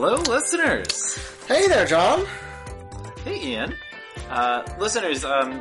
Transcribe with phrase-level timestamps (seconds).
[0.00, 1.18] Hello, listeners.
[1.48, 2.24] Hey there, John.
[3.24, 3.74] Hey, Ian.
[4.30, 5.60] Uh, listeners, um,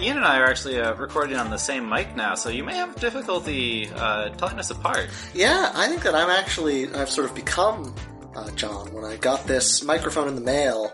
[0.00, 2.74] Ian and I are actually uh, recording on the same mic now, so you may
[2.74, 5.10] have difficulty uh, telling us apart.
[5.32, 7.94] Yeah, I think that I'm actually I've sort of become
[8.34, 10.92] uh, John when I got this microphone in the mail.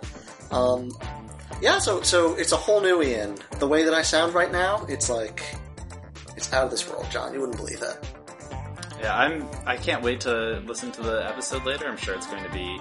[0.51, 0.91] Um,
[1.63, 3.39] yeah, so so it's a whole new Ian.
[3.61, 5.43] The way that I sound right now, it's like
[6.37, 7.33] it's out of this world, John.
[7.33, 8.04] You wouldn't believe it.
[9.05, 9.47] Yeah, I'm.
[9.67, 11.87] I can't wait to listen to the episode later.
[11.87, 12.81] I'm sure it's going to be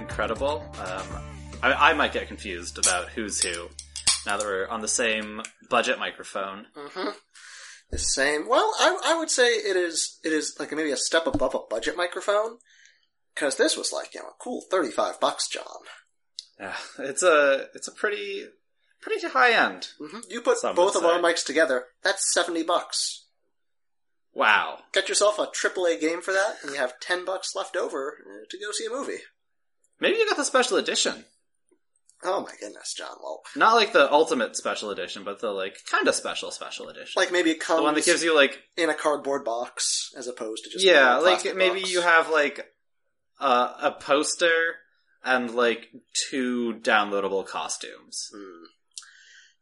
[0.00, 0.60] incredible.
[0.76, 1.06] Um,
[1.62, 3.68] I, I might get confused about who's who
[4.26, 5.40] now that we're on the same
[5.70, 6.66] budget microphone.
[6.76, 7.10] Mm-hmm.
[7.92, 8.48] The same.
[8.48, 11.60] Well, I, I would say it is it is like maybe a step above a
[11.70, 12.58] budget microphone
[13.32, 15.62] because this was like you know a cool thirty five bucks, John.
[16.58, 18.46] Yeah, it's a it's a pretty
[19.00, 19.90] pretty high end.
[20.00, 20.22] Mm-hmm.
[20.28, 23.26] You put both of our mics together, that's seventy bucks.
[24.34, 24.78] Wow.
[24.92, 28.44] Get yourself a AAA game for that, and you have ten bucks left over uh,
[28.48, 29.18] to go see a movie.
[30.00, 31.24] Maybe you got the special edition.
[32.24, 33.16] Oh my goodness, John.
[33.22, 37.14] Well, Not like the ultimate special edition, but the like kind of special special edition.
[37.16, 40.28] like maybe it comes the one that gives you like in a cardboard box as
[40.28, 41.92] opposed to just yeah, a like maybe box.
[41.92, 42.64] you have like
[43.40, 44.76] uh, a poster
[45.24, 45.88] and like
[46.30, 48.28] two downloadable costumes.
[48.32, 48.64] Hmm.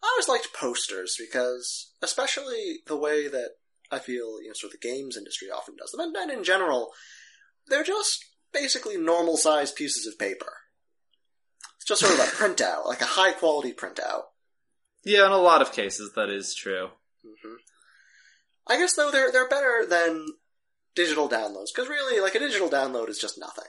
[0.02, 3.50] I always liked posters because, especially the way that
[3.90, 6.44] I feel, you know, sort of the games industry often does them, and, and in
[6.44, 6.92] general,
[7.68, 10.52] they're just basically normal sized pieces of paper.
[11.76, 14.22] It's just sort of a printout, like a high quality printout.
[15.04, 16.90] Yeah, in a lot of cases that is true.
[17.24, 17.54] hmm
[18.66, 20.26] I guess though they're they're better than
[20.94, 23.64] digital downloads because really, like a digital download is just nothing.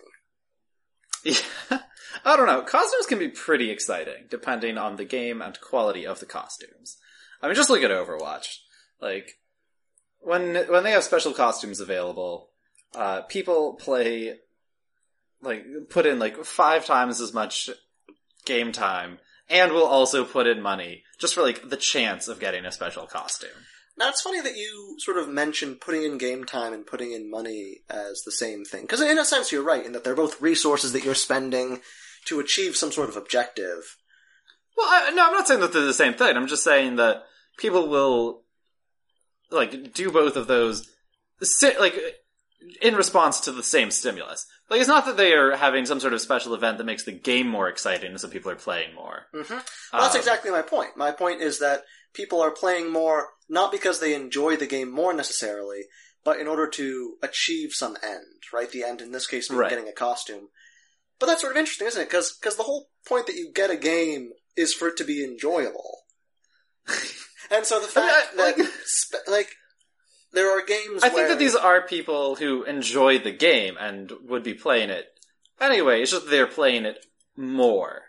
[1.24, 1.36] Yeah.
[2.26, 2.62] I don't know.
[2.62, 6.98] Costumes can be pretty exciting depending on the game and quality of the costumes.
[7.42, 8.48] I mean, just look at Overwatch.
[9.02, 9.40] Like
[10.22, 12.50] when when they have special costumes available,
[12.96, 14.38] uh, people play
[15.42, 17.70] like put in like five times as much
[18.46, 22.66] game time and will also put in money just for like the chance of getting
[22.66, 23.50] a special costume.
[23.98, 27.30] Now it's funny that you sort of mentioned putting in game time and putting in
[27.30, 30.42] money as the same thing because in a sense you're right in that they're both
[30.42, 31.82] resources that you're spending
[32.26, 33.98] to achieve some sort of objective.
[34.78, 36.36] Well, I, no, I'm not saying that they're the same thing.
[36.38, 37.24] I'm just saying that
[37.58, 38.44] people will
[39.52, 40.88] like do both of those,
[41.44, 41.96] si- like
[42.82, 44.46] in response to the same stimulus.
[44.70, 47.12] Like it's not that they are having some sort of special event that makes the
[47.12, 49.26] game more exciting, so people are playing more.
[49.36, 49.54] Mm-hmm.
[49.54, 50.96] Well, that's Um, exactly my point.
[50.96, 55.14] My point is that people are playing more not because they enjoy the game more
[55.14, 55.82] necessarily,
[56.24, 58.70] but in order to achieve some end, right?
[58.72, 59.70] The end in this case being Right.
[59.70, 60.48] getting a costume.
[61.20, 62.06] But that's sort of interesting, isn't it?
[62.10, 66.00] Because the whole point that you get a game is for it to be enjoyable.
[67.52, 69.50] and so the I mean, fact I- that, like- spe- like,
[70.34, 74.44] there are games I think that these are people who enjoy the game and would
[74.44, 75.06] be playing it
[75.60, 76.02] anyway.
[76.02, 78.04] It's just they're playing it more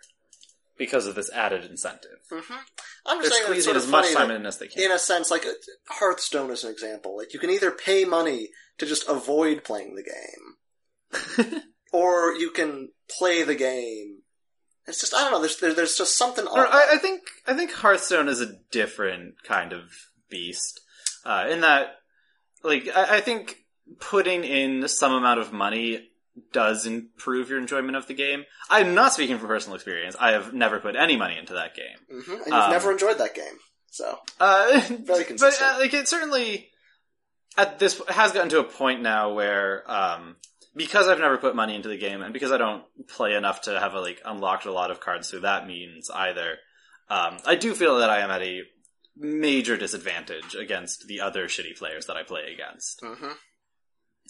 [0.78, 2.18] because of this added incentive.
[2.30, 2.58] Mhm.
[3.06, 4.82] I'm They're saying it's squeezing as much time that- in as they can.
[4.82, 5.52] in a sense, like uh,
[5.88, 7.16] Hearthstone is an example.
[7.16, 12.90] Like you can either pay money to just avoid playing the game, or you can
[13.18, 14.21] play the game.
[14.86, 15.40] It's just I don't know.
[15.40, 16.46] There's there, there's just something.
[16.46, 16.56] Off.
[16.70, 19.82] I, I think I think Hearthstone is a different kind of
[20.28, 20.80] beast.
[21.24, 21.96] Uh, in that,
[22.64, 23.58] like, I, I think
[24.00, 26.08] putting in some amount of money
[26.52, 28.44] does improve your enjoyment of the game.
[28.70, 30.16] I'm not speaking from personal experience.
[30.18, 31.98] I have never put any money into that game.
[32.22, 32.28] Mhm.
[32.38, 33.54] And you've um, never enjoyed that game,
[33.90, 35.74] so Uh, Very but consistent.
[35.74, 36.70] uh, like it certainly
[37.56, 40.36] at this has gotten to a point now where um,
[40.74, 43.78] because I've never put money into the game and because I don't play enough to
[43.78, 46.56] have a, like unlocked a lot of cards through that means either.
[47.08, 48.62] Um, I do feel that I am at a
[49.16, 53.36] major disadvantage against the other shitty players that I play against Mhm.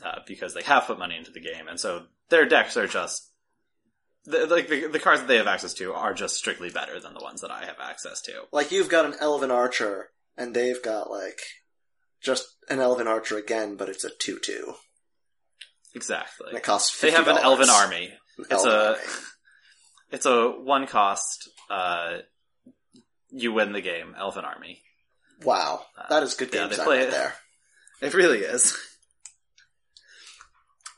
[0.04, 3.28] uh, because they have put money into the game and so their decks are just
[4.24, 7.12] the, like the, the cards that they have access to are just strictly better than
[7.14, 8.44] the ones that I have access to.
[8.52, 11.40] like you've got an elven archer, and they've got like
[12.20, 14.74] just an elven archer again, but it's a two-two,
[15.94, 16.48] Exactly.
[16.48, 16.96] and it costs.
[16.96, 17.00] $50.
[17.00, 18.06] They have an elven army.
[18.38, 18.98] An It's elven a army.
[20.10, 21.48] it's a one cost.
[21.70, 22.18] Uh,
[23.30, 24.82] you win the game, elven army.
[25.44, 25.84] wow.
[26.10, 27.10] That is good yeah, game they design play right it.
[27.10, 27.34] there.
[28.02, 28.76] It really is.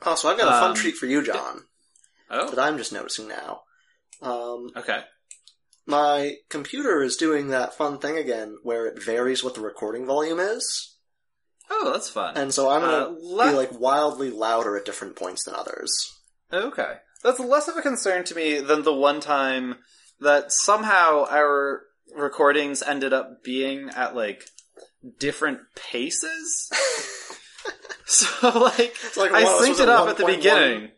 [0.07, 1.61] Oh, so I've got a fun Um, treat for you, John,
[2.31, 3.63] Oh, that I'm just noticing now.
[4.23, 5.03] Um, okay.
[5.87, 10.41] my computer is doing that fun thing again where it varies what the recording volume
[10.41, 10.94] is.
[11.71, 12.37] Oh, that's fun.
[12.37, 15.91] And so I'm gonna Uh, le- be like wildly louder at different points than others.
[16.53, 16.99] Okay.
[17.23, 19.77] That's less of a concern to me than the one time
[20.21, 21.83] that somehow our
[22.15, 24.45] recordings ended up being at like
[25.19, 26.71] different paces.
[28.07, 28.27] so
[28.59, 30.37] like, like I one of us synced it up at the 1.1.
[30.37, 30.91] beginning.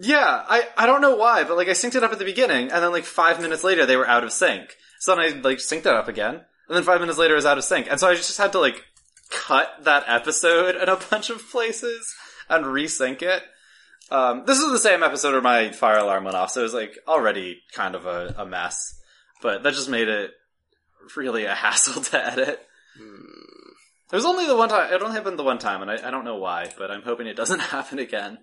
[0.00, 2.70] Yeah, I, I don't know why, but like I synced it up at the beginning,
[2.70, 4.76] and then like five minutes later they were out of sync.
[5.00, 7.46] So then I like synced it up again, and then five minutes later it was
[7.46, 8.84] out of sync, and so I just had to like
[9.30, 12.14] cut that episode in a bunch of places
[12.48, 13.42] and resync it.
[14.10, 16.74] Um, this is the same episode where my fire alarm went off, so it was
[16.74, 18.98] like already kind of a, a mess,
[19.42, 20.30] but that just made it
[21.16, 22.60] really a hassle to edit.
[24.10, 24.92] It was only the one time.
[24.92, 27.26] It only happened the one time, and I, I don't know why, but I'm hoping
[27.26, 28.38] it doesn't happen again.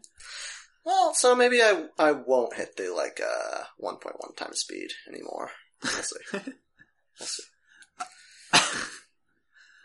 [0.85, 5.49] Well, so maybe I I won't hit the like uh 1.1 times speed anymore.
[5.83, 6.17] We'll see.
[7.19, 7.43] we'll see.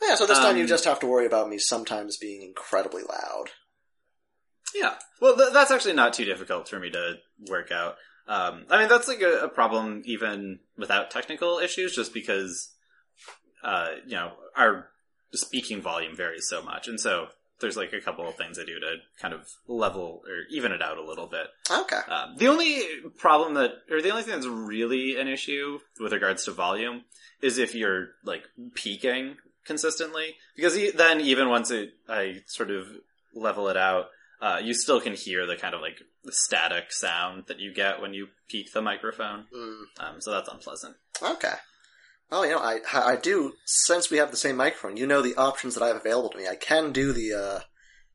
[0.02, 3.02] Yeah, so this time you Um, just have to worry about me sometimes being incredibly
[3.02, 3.50] loud.
[4.75, 4.94] Yeah.
[5.20, 7.17] Well, th- that's actually not too difficult for me to
[7.49, 7.97] work out.
[8.26, 12.73] Um, I mean, that's like a, a problem even without technical issues, just because,
[13.64, 14.88] uh, you know, our
[15.32, 16.87] speaking volume varies so much.
[16.88, 17.29] And so
[17.61, 20.81] there's like a couple of things I do to kind of level or even it
[20.81, 21.49] out a little bit.
[21.70, 22.00] Okay.
[22.08, 22.81] Um, the only
[23.19, 27.02] problem that, or the only thing that's really an issue with regards to volume
[27.43, 28.44] is if you're like
[28.75, 32.87] peaking consistently, because e- then even once it, I sort of
[33.35, 34.07] level it out,
[34.41, 38.01] uh, you still can hear the kind of like the static sound that you get
[38.01, 39.47] when you peak the microphone.
[39.55, 40.97] Mm, Um, so that's unpleasant.
[41.23, 41.55] okay.
[42.33, 43.55] Oh, you know, I I do.
[43.65, 46.39] Since we have the same microphone, you know the options that I have available to
[46.39, 46.47] me.
[46.47, 47.61] I can do the uh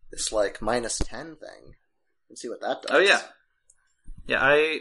[0.10, 1.76] this like minus ten thing
[2.30, 2.92] and see what that does.
[2.92, 3.22] Oh yeah,
[4.26, 4.40] yeah.
[4.42, 4.80] I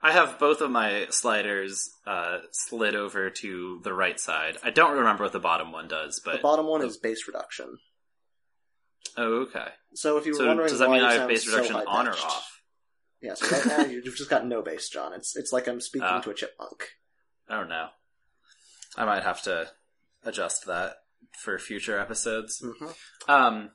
[0.00, 4.56] I have both of my sliders uh, slid over to the right side.
[4.62, 7.78] I don't remember what the bottom one does, but The bottom one is bass reduction.
[9.16, 9.68] oh okay.
[9.94, 11.76] So if you were So wondering does that mean I have sound bass so reduction
[11.76, 12.60] on or off?
[13.20, 15.12] Yeah, so right now you've just got no bass, John.
[15.12, 16.20] It's it's like I'm speaking Ah.
[16.20, 16.84] to a chipmunk.
[17.48, 17.88] I don't know.
[18.96, 19.68] I might have to
[20.24, 20.96] adjust that
[21.42, 22.62] for future episodes.
[22.64, 22.86] hmm
[23.28, 23.70] Um,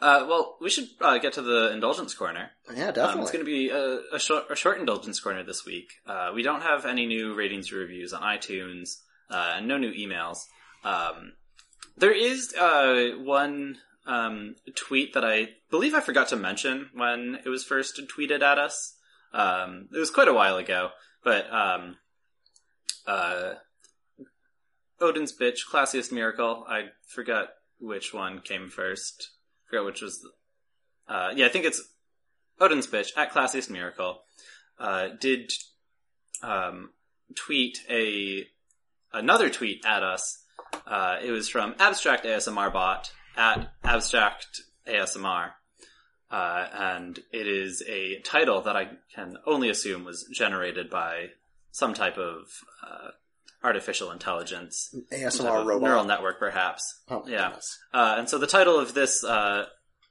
[0.00, 2.50] uh, well, we should uh, get to the indulgence corner.
[2.74, 3.22] Yeah, Um, definitely.
[3.22, 5.90] it's going to be a, a, short, a short indulgence corner this week.
[6.06, 8.98] Uh, we don't have any new ratings or reviews on iTunes,
[9.30, 10.38] uh, and no new emails.
[10.84, 11.32] Um,
[11.96, 17.48] there is uh, one um, tweet that I believe I forgot to mention when it
[17.48, 18.94] was first tweeted at us.
[19.32, 20.90] Um, it was quite a while ago,
[21.24, 21.96] but um,
[23.06, 23.54] uh,
[25.00, 26.64] Odin's bitch, classiest miracle.
[26.68, 27.48] I forgot
[27.80, 29.30] which one came first.
[29.70, 30.26] Which was.
[31.08, 31.82] Uh, yeah, I think it's
[32.60, 34.22] Odin's bitch at classiest miracle.
[34.78, 35.52] Uh, did
[36.42, 36.90] um,
[37.34, 38.44] tweet a
[39.12, 40.44] another tweet at us.
[40.86, 45.52] Uh, it was from Abstract ASMR Bot at Abstract ASMR.
[46.30, 51.28] Uh, and it is a title that I can only assume was generated by
[51.70, 52.48] some type of
[52.86, 53.08] uh,
[53.62, 55.82] artificial intelligence, ASMR robot.
[55.82, 57.02] neural network, perhaps.
[57.10, 57.56] Oh, yeah.
[57.92, 59.66] Uh, and so the title of this, uh,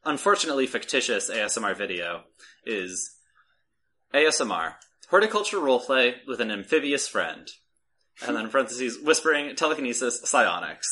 [0.05, 2.23] unfortunately fictitious ASMR video
[2.65, 3.15] is
[4.13, 4.73] ASMR
[5.09, 7.47] Horticulture Roleplay with an Amphibious Friend.
[8.25, 10.87] And then in parentheses, whispering, telekinesis, psionics.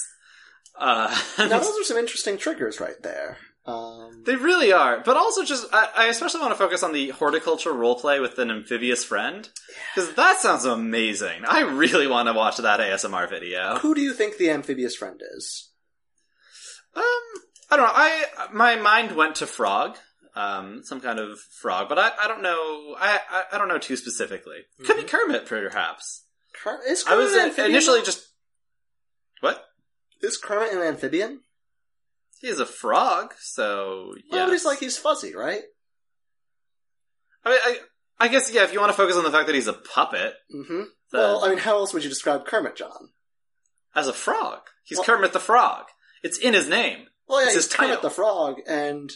[0.79, 1.07] Uh,
[1.39, 3.37] Now those are some interesting triggers right there.
[3.67, 7.09] Um, they really are, but also just, I, I especially want to focus on the
[7.09, 9.49] horticulture roleplay with an amphibious friend.
[9.95, 11.43] Because that sounds amazing.
[11.47, 13.77] I really want to watch that ASMR video.
[13.79, 15.71] who do you think the amphibious friend is?
[16.95, 17.03] Um,
[17.71, 17.91] I don't know.
[17.93, 19.97] I my mind went to frog,
[20.35, 22.95] um, some kind of frog, but I, I don't know.
[22.99, 24.59] I, I I don't know too specifically.
[24.85, 26.23] Could be Kermit, perhaps.
[26.53, 27.71] Ker- Is I Kermit was uh, amphibian?
[27.71, 28.25] initially just
[29.41, 29.61] what?
[30.21, 31.41] Is Kermit an amphibian?
[32.41, 34.37] He's a frog, so yeah.
[34.37, 35.61] Well, but he's like he's fuzzy, right?
[37.43, 37.77] I, mean, I
[38.19, 38.63] I guess yeah.
[38.63, 40.73] If you want to focus on the fact that he's a puppet, Mm-hmm.
[40.77, 43.09] then Well, I mean, how else would you describe Kermit, John?
[43.97, 45.85] as a frog, he's Well- Kermit the Frog.
[46.21, 47.05] It's in his name.
[47.29, 48.09] Well, yeah, It's he's his Kermit title.
[48.09, 49.11] the Frog, and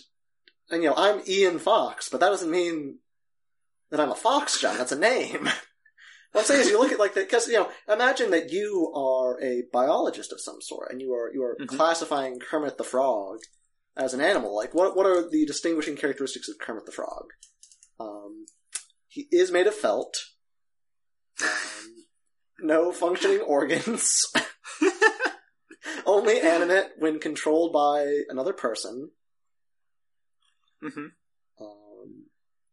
[0.69, 2.99] and you know I'm Ian Fox, but that doesn't mean
[3.91, 4.77] that I'm a fox, John.
[4.77, 5.49] That's a name.
[6.31, 8.91] what I'm saying is, you look at like that because you know, imagine that you
[8.95, 11.67] are a biologist of some sort, and you are you are Mhm.
[11.67, 13.39] classifying Kermit the Frog
[13.97, 14.55] as an animal.
[14.55, 17.25] Like, what what are the distinguishing characteristics of Kermit the Frog?
[17.99, 18.45] Um,
[19.07, 20.15] he is made of felt.
[21.41, 22.05] Um,
[22.59, 24.21] no functioning organs.
[26.05, 29.11] Only animate when controlled by another person.
[30.81, 31.07] hmm
[31.59, 32.25] Um,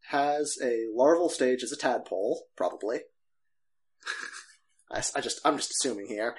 [0.08, 3.00] has a larval stage as a tadpole, probably.
[4.90, 6.36] I, I just, I'm just assuming here.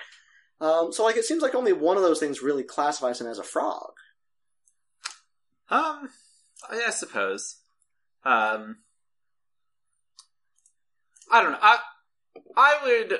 [0.60, 3.40] Um, so like, it seems like only one of those things really classifies him as
[3.40, 3.92] a frog.
[5.70, 6.10] Um,
[6.70, 7.58] I suppose.
[8.24, 8.78] Um,
[11.32, 11.60] I don't know.
[11.62, 11.78] I
[12.56, 13.20] I would.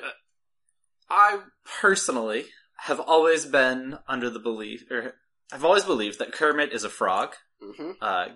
[1.10, 1.40] I
[1.82, 2.46] personally
[2.78, 5.16] have always been under the belief, or
[5.52, 7.36] I've always believed that Kermit is a frog.
[7.62, 8.28] hmm Uh,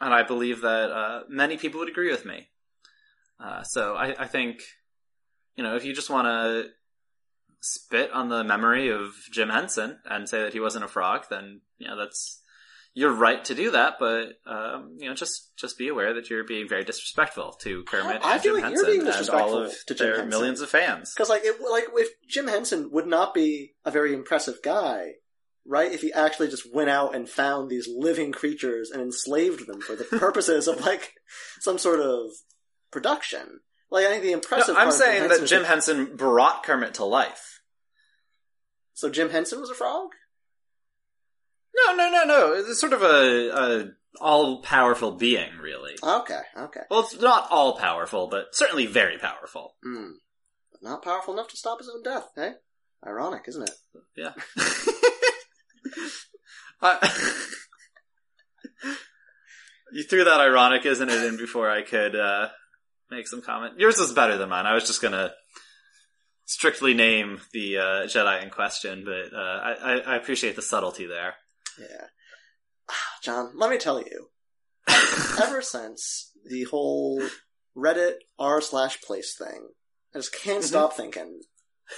[0.00, 2.48] and I believe that uh, many people would agree with me.
[3.38, 4.62] Uh, so I, I think,
[5.56, 6.70] you know, if you just want to
[7.60, 11.60] spit on the memory of Jim Henson and say that he wasn't a frog, then
[11.78, 12.42] you know that's
[12.94, 13.94] you're right to do that.
[13.98, 18.20] But um, you know, just just be aware that you're being very disrespectful to Kermit
[18.24, 20.28] I and Jim like you're Henson being and all of to their Henson.
[20.28, 21.12] millions of fans.
[21.14, 25.14] Because like, it, like if Jim Henson would not be a very impressive guy,
[25.66, 25.92] right?
[25.92, 29.96] If he actually just went out and found these living creatures and enslaved them for
[29.96, 31.14] the purposes of like
[31.60, 32.30] some sort of
[32.90, 33.60] production.
[33.90, 34.76] Like I think the No, impressive.
[34.76, 37.60] I'm part saying that Jim Henson brought Kermit to life.
[38.94, 40.10] So Jim Henson was a frog.
[41.76, 42.52] No, no, no, no.
[42.54, 43.88] It's sort of a, a
[44.20, 45.94] all powerful being, really.
[46.02, 46.80] Okay, okay.
[46.90, 49.74] Well, it's not all powerful, but certainly very powerful.
[49.82, 50.12] Hmm.
[50.70, 52.52] But not powerful enough to stop his own death, eh?
[53.06, 53.74] Ironic, isn't it?
[54.16, 54.32] Yeah.
[56.80, 57.34] I-
[59.92, 62.48] you threw that ironic, isn't it, in before I could uh,
[63.14, 63.78] make some comment.
[63.78, 64.66] Yours is better than mine.
[64.66, 65.32] I was just gonna
[66.44, 71.34] strictly name the uh, Jedi in question, but uh, I, I, appreciate the subtlety there.
[71.78, 72.06] Yeah.
[72.90, 74.28] Ah, John, let me tell you.
[75.42, 77.22] Ever since the whole
[77.76, 79.68] Reddit r slash place thing,
[80.14, 80.66] I just can't Mhm.
[80.66, 81.40] stop thinking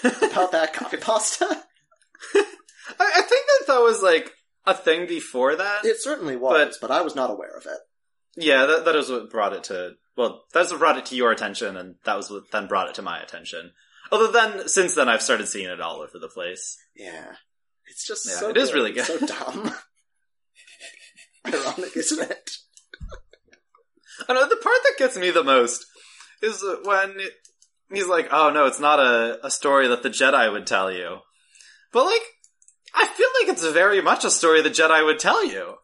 [0.02, 1.46] about that copy pasta.
[2.34, 4.30] I, I think that that was like
[4.64, 5.84] a thing before that.
[5.84, 7.78] It certainly was, but, I was not aware of it.
[8.36, 9.94] Yeah, that, that is what brought it to.
[10.16, 12.94] Well, that's what brought it to your attention, and that was what then brought it
[12.94, 13.72] to my attention.
[14.10, 16.78] Although then, since then, I've started seeing it all over the place.
[16.94, 17.32] Yeah.
[17.86, 19.04] It's just Yeah, so it is good, really good.
[19.04, 19.74] So dumb.
[21.46, 22.50] Ironic, isn't it?
[24.28, 25.84] I know the part that gets me the most
[26.42, 27.16] is when
[27.92, 31.18] he's like, "Oh no, it's not a, a story that the Jedi would tell you,"
[31.92, 32.22] but like,
[32.94, 35.74] I feel like it's very much a story the Jedi would tell you.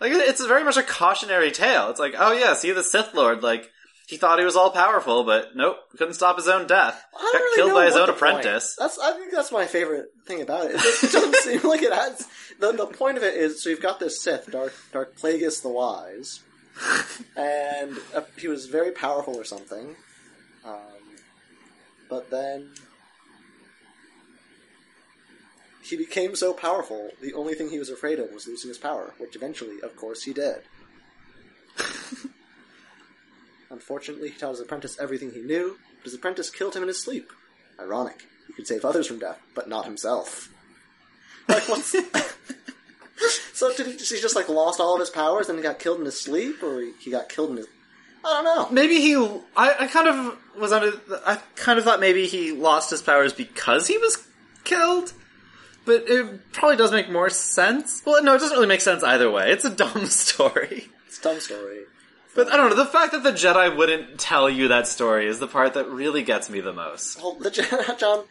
[0.00, 1.90] Like, it's very much a cautionary tale.
[1.90, 3.68] It's like, oh yeah, see the Sith Lord, like.
[4.08, 7.04] He thought he was all powerful, but nope, couldn't stop his own death.
[7.14, 8.74] I don't Got really killed know by his own the point- apprentice.
[8.78, 10.76] That's I think that's my favorite thing about it.
[10.76, 12.26] It just it doesn't seem like it has
[12.58, 15.68] the the point of it is so you've got this Sith, Dark Dark Plagueis the
[15.68, 16.40] Wise,
[17.36, 19.94] and uh, he was very powerful or something,
[20.64, 20.78] um,
[22.08, 22.70] but then
[25.82, 27.10] he became so powerful.
[27.20, 30.22] The only thing he was afraid of was losing his power, which eventually, of course,
[30.22, 30.62] he did.
[33.70, 37.02] Unfortunately, he taught his apprentice everything he knew, but his apprentice killed him in his
[37.02, 37.32] sleep.
[37.78, 38.26] Ironic.
[38.46, 40.52] He could save others from death, but not himself.
[41.48, 41.90] Like, what's...
[43.52, 45.78] so did he, just, he just, like, lost all of his powers and he got
[45.78, 47.66] killed in his sleep, or he, he got killed in his...
[48.24, 48.68] I don't know.
[48.70, 49.14] Maybe he.
[49.56, 50.92] I, I kind of was under.
[51.24, 54.26] I kind of thought maybe he lost his powers because he was
[54.64, 55.12] killed.
[55.84, 58.02] But it probably does make more sense.
[58.04, 59.52] Well, no, it doesn't really make sense either way.
[59.52, 60.88] It's a dumb story.
[61.06, 61.84] It's a dumb story.
[62.38, 62.76] But I don't know.
[62.76, 66.22] The fact that the Jedi wouldn't tell you that story is the part that really
[66.22, 67.20] gets me the most.
[67.20, 67.64] Well, the Je-
[67.98, 68.26] John,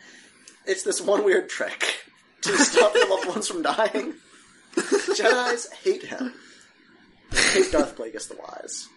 [0.65, 2.05] it's this one weird trick
[2.43, 4.13] to stop your loved ones from dying.
[4.77, 6.33] Jedi's hate him.
[7.51, 8.87] Hate Darth Plagueis the Wise.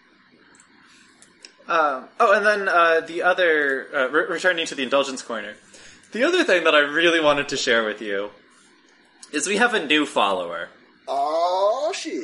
[1.66, 5.54] Um, oh, and then uh, the other, uh, re- returning to the indulgence corner,
[6.12, 8.30] the other thing that I really wanted to share with you
[9.32, 10.68] is we have a new follower.
[11.08, 12.22] Oh shit!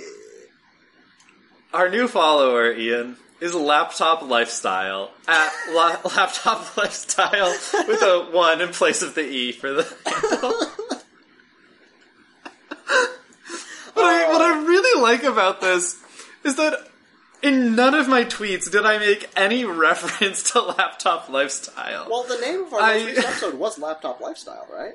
[1.76, 7.50] Our new follower, Ian, is Laptop Lifestyle at la- Laptop Lifestyle
[7.86, 10.54] with a one in place of the e for the handle.
[13.92, 16.02] what, I, what I really like about this
[16.44, 16.88] is that
[17.42, 22.06] in none of my tweets did I make any reference to Laptop Lifestyle.
[22.10, 24.94] Well, the name of our I- episode was Laptop Lifestyle, right?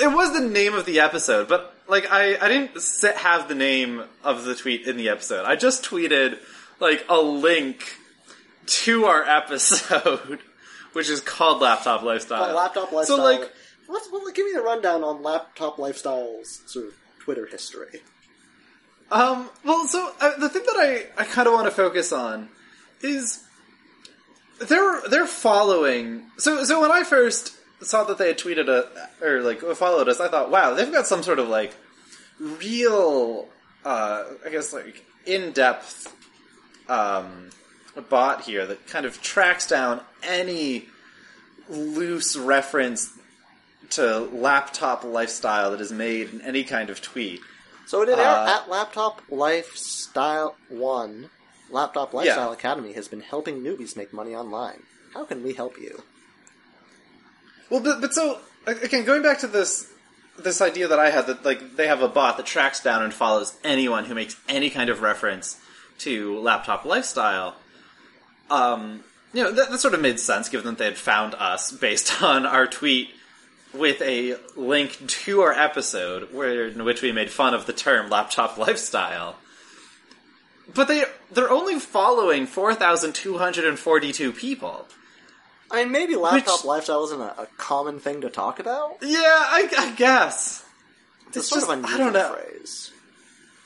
[0.00, 3.54] It was the name of the episode, but like I, I didn't sit, have the
[3.54, 5.44] name of the tweet in the episode.
[5.44, 6.38] I just tweeted
[6.80, 7.98] like a link
[8.66, 10.40] to our episode,
[10.94, 12.46] which is called Laptop Lifestyle.
[12.46, 13.18] But laptop lifestyle.
[13.18, 13.52] So like,
[13.88, 18.00] Let's, well, give me the rundown on laptop lifestyle's sort of Twitter history.
[19.10, 22.48] um, well, so uh, the thing that I, I kind of want to focus on
[23.02, 23.44] is
[24.66, 26.22] they're they're following.
[26.38, 28.88] So so when I first saw that they had tweeted a
[29.22, 31.74] or like followed us, I thought, wow, they've got some sort of like
[32.42, 33.48] real,
[33.84, 36.12] uh, I guess like in depth
[36.88, 37.50] um,
[38.08, 40.86] bot here that kind of tracks down any
[41.68, 43.12] loose reference
[43.90, 47.40] to laptop lifestyle that is made in any kind of tweet.
[47.86, 51.30] So it is Uh, at Laptop Lifestyle One.
[51.70, 54.82] Laptop Lifestyle Academy has been helping newbies make money online.
[55.14, 56.02] How can we help you?
[57.70, 59.91] Well, but, but so again, going back to this
[60.44, 63.12] this idea that I had that like they have a bot that tracks down and
[63.12, 65.60] follows anyone who makes any kind of reference
[65.98, 67.54] to Laptop Lifestyle,
[68.50, 71.72] um, you know, that, that sort of made sense given that they had found us
[71.86, 73.10] based on our tweet
[73.72, 78.10] with a link to our episode where in which we made fun of the term
[78.10, 79.36] laptop lifestyle.
[80.74, 84.86] But they they're only following 4,242 people.
[85.72, 88.98] I mean, maybe laptop Which- lifestyle isn't a, a common thing to talk about.
[89.02, 90.64] Yeah, I, I guess.
[91.28, 92.34] It's, It's sort just- of I unusual don't know.
[92.34, 92.90] phrase.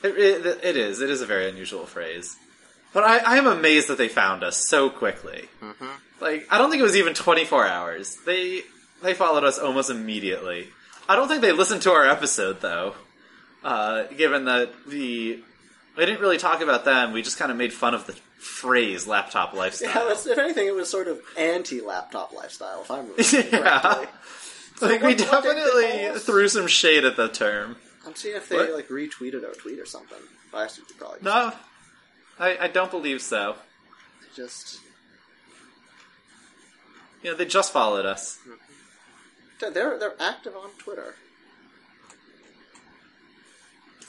[0.03, 1.01] It, it, it is.
[1.01, 2.35] It is a very unusual phrase.
[2.93, 5.49] But I, I am amazed that they found us so quickly.
[6.21, 8.15] Like, I don't think it was even 24 hours.
[8.25, 8.61] They
[9.03, 10.69] they followed us almost immediately.
[11.09, 12.95] I don't think they listened to our episode, though.
[13.63, 15.39] Uh, given that the...
[15.97, 19.07] We didn't really talk about them, we just kind of made fun of the phrase
[19.07, 20.07] laptop lifestyle.
[20.09, 22.81] Yeah, if anything, it was sort of anti-laptop lifestyle.
[22.81, 23.79] If I'm remembering Yeah.
[23.81, 24.07] correctly.
[24.81, 27.77] like, we what- what definitely threw some shade at the term.
[28.05, 28.73] I'm seeing if they What?
[28.73, 30.17] like retweeted our tweet or something.
[30.51, 31.51] But I assume they probably No,
[32.39, 33.55] I, I don't believe so.
[34.35, 34.79] just
[37.23, 38.39] You know, they just followed us.
[38.47, 39.73] Mm-hmm.
[39.73, 41.15] they're they're active on Twitter,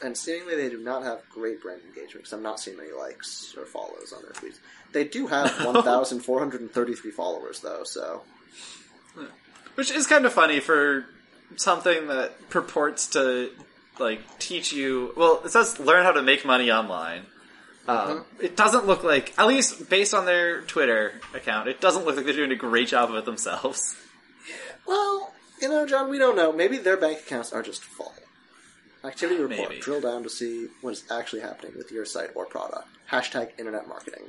[0.02, 3.54] and seemingly they do not have great brand engagement because I'm not seeing many likes
[3.56, 4.58] or follows on their tweets.
[4.92, 8.22] They do have 1,433 followers though, so
[9.74, 11.06] Which is kind of funny for
[11.56, 13.50] something that purports to
[13.98, 15.12] like teach you.
[15.16, 17.22] Well, it says learn how to make money online.
[17.86, 22.16] Um, it doesn't look like, at least based on their Twitter account, it doesn't look
[22.16, 23.96] like they're doing a great job of it themselves.
[24.86, 26.52] Well, you know, John, we don't know.
[26.52, 28.12] Maybe their bank accounts are just full.
[29.08, 29.70] Activity report.
[29.70, 29.80] Maybe.
[29.80, 32.88] Drill down to see what is actually happening with your site or product.
[33.11, 34.24] Hashtag internet marketing.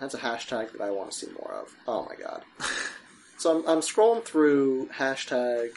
[0.00, 1.76] That's a hashtag that I want to see more of.
[1.86, 2.42] Oh my god.
[3.38, 5.70] so I'm, I'm scrolling through hashtag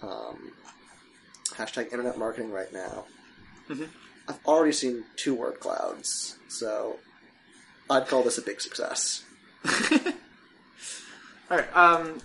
[0.00, 0.52] um,
[1.50, 3.04] hashtag internet marketing right now.
[3.68, 6.98] I've already seen two word clouds, so
[7.90, 9.24] I'd call this a big success.
[11.50, 11.76] All right.
[11.76, 12.20] Um.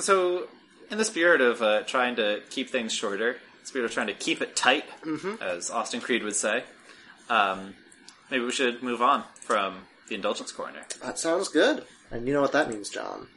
[0.00, 0.48] So,
[0.90, 4.14] in the spirit of uh, trying to keep things shorter, the spirit of trying to
[4.14, 4.84] keep it tight,
[5.40, 6.64] as Austin Creed would say,
[7.28, 7.74] um,
[8.30, 10.80] maybe we should move on from the indulgence corner.
[11.02, 11.84] That sounds good.
[12.10, 13.28] And you know what that means, John?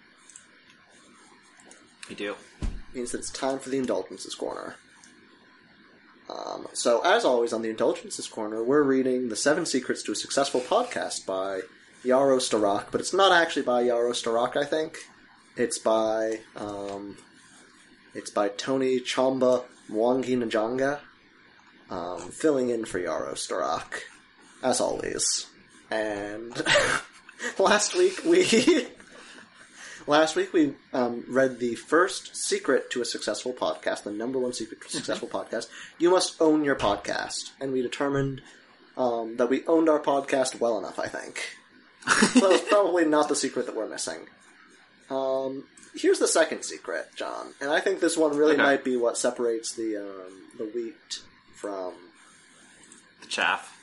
[2.08, 2.36] We do.
[2.62, 4.76] It means that it's time for the Indulgences Corner.
[6.30, 10.16] Um, so, as always, on the Indulgences Corner, we're reading The Seven Secrets to a
[10.16, 11.62] Successful Podcast by
[12.06, 14.98] Yaro Starak, but it's not actually by Yaro Starak, I think.
[15.58, 17.18] It's by, um,
[18.14, 21.00] it's by Tony Chamba Mwangi Njanga,
[21.90, 24.02] um, filling in for Yaro Starak,
[24.64, 25.48] as always.
[25.90, 26.54] And
[27.60, 28.88] last week we
[30.08, 34.52] Last week we um, read the first secret to a successful podcast, the number one
[34.52, 35.68] secret to a successful podcast.
[36.00, 38.42] You must own your podcast, and we determined
[38.98, 40.98] um, that we owned our podcast well enough.
[40.98, 41.56] I think
[42.08, 44.28] so that was probably not the secret that we're missing.
[45.12, 48.62] Um, here's the second secret, John, and I think this one really Okay.
[48.64, 51.22] might be what separates the um, the wheat
[51.56, 51.94] from.
[53.22, 53.78] The chaff.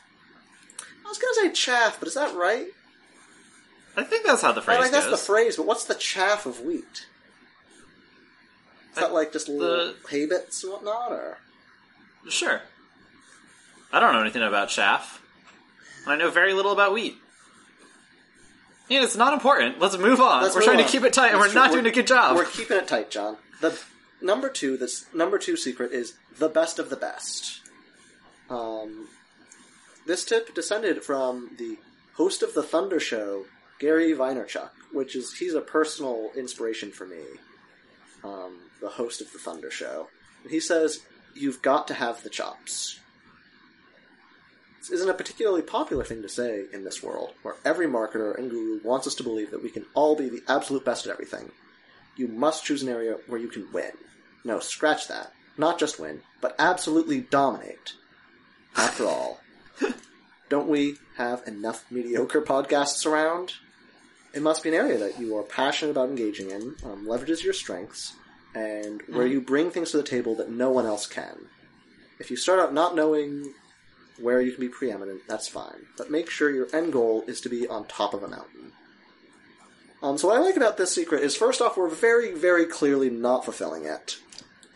[1.05, 2.67] I was going to say chaff, but is that right?
[3.97, 6.45] I think that's how the I phrase like that's the phrase, but what's the chaff
[6.47, 7.07] of wheat?
[8.91, 11.39] Is that like just little hay bits and whatnot, or
[12.29, 12.61] Sure.
[13.93, 15.23] I don't know anything about chaff.
[16.05, 17.17] And I know very little about wheat.
[18.89, 19.79] Yeah, it's not important.
[19.79, 20.43] Let's move on.
[20.43, 20.85] Let's we're move trying on.
[20.87, 21.83] to keep it tight, and That's we're not true.
[21.83, 22.37] doing a good job.
[22.37, 23.37] We're keeping it tight, John.
[23.61, 23.79] The
[24.23, 27.61] number two, this number two secret is the best of the best.
[28.49, 29.09] Um,
[30.07, 31.77] this tip descended from the
[32.15, 33.45] host of the Thunder Show,
[33.79, 37.23] Gary Vaynerchuk, which is he's a personal inspiration for me.
[38.25, 40.09] Um, the host of the Thunder Show,
[40.43, 41.01] and he says
[41.35, 42.99] you've got to have the chops.
[44.79, 48.51] This isn't a particularly popular thing to say in this world, where every marketer and
[48.51, 51.51] guru wants us to believe that we can all be the absolute best at everything.
[52.17, 53.93] You must choose an area where you can win.
[54.45, 55.33] No, scratch that.
[55.57, 57.95] Not just win, but absolutely dominate.
[58.77, 59.41] After all,
[60.49, 63.55] don't we have enough mediocre podcasts around?
[64.33, 67.53] It must be an area that you are passionate about engaging in, um, leverages your
[67.53, 68.15] strengths,
[68.55, 71.47] and where you bring things to the table that no one else can.
[72.21, 73.55] If you start out not knowing
[74.21, 75.87] where you can be preeminent, that's fine.
[75.97, 78.73] But make sure your end goal is to be on top of a mountain.
[80.03, 83.11] Um, so what I like about this secret is, first off, we're very, very clearly
[83.11, 84.19] not fulfilling it.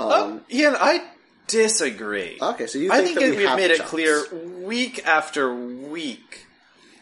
[0.01, 1.05] Um, oh, Ian, I
[1.47, 2.39] disagree.
[2.41, 4.25] okay, so you I think think that we we've made the it clear
[4.61, 6.47] week after week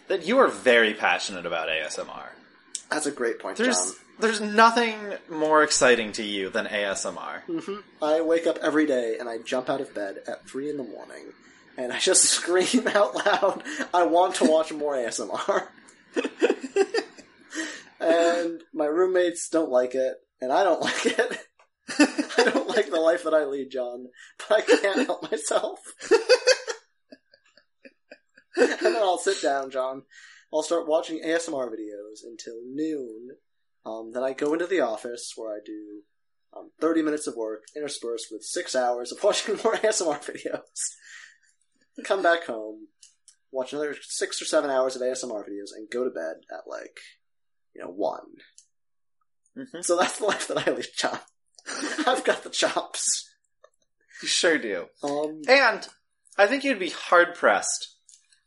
[0.09, 2.27] that you are very passionate about ASMR.
[2.91, 3.95] That's a great point, There's John.
[4.19, 4.97] there's nothing
[5.31, 7.43] more exciting to you than ASMR.
[8.03, 10.83] I wake up every day and I jump out of bed at three in the
[10.83, 11.33] morning,
[11.81, 13.63] and I just scream out loud,
[13.93, 15.69] I want to watch more ASMR.
[17.99, 21.39] and my roommates don't like it, and I don't like it.
[21.99, 24.07] I don't like the life that I lead, John,
[24.39, 25.81] but I can't help myself.
[28.57, 30.03] and then I'll sit down, John.
[30.53, 33.31] I'll start watching ASMR videos until noon.
[33.87, 36.03] Um, then I go into the office where I do
[36.57, 40.61] um, 30 minutes of work interspersed with six hours of watching more ASMR videos.
[42.05, 42.89] Come back home,
[43.53, 46.99] watch another six or seven hours of ASMR videos, and go to bed at like,
[47.75, 48.27] you know, one.
[49.57, 49.85] Mhm.
[49.85, 51.19] So that's the life that I lead, John.
[52.07, 53.29] I've got the chops.
[54.23, 54.87] You sure do.
[55.03, 55.87] Um, And
[56.39, 57.97] I think you'd be hard pressed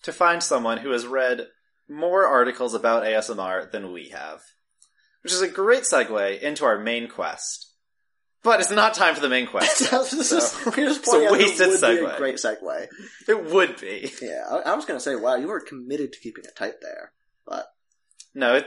[0.03, 1.47] to find someone who has read
[1.89, 4.41] more articles about ASMR than we have.
[5.21, 7.72] Which is a great segue into our main quest.
[8.43, 9.79] But it's not time for the main quest.
[9.91, 12.17] this is, So- we're just it's a pointing out that wasted it would be a
[12.17, 12.87] great segue.
[13.27, 14.11] it would be.
[14.21, 16.75] Yeah, I, I was going to say, wow, you were committed to keeping it tight
[16.81, 17.13] there.
[17.45, 17.67] But
[18.35, 18.65] No, it,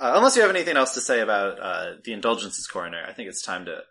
[0.00, 3.28] uh, unless you have anything else to say about uh, the Indulgences Corner, I think
[3.28, 3.82] it's time to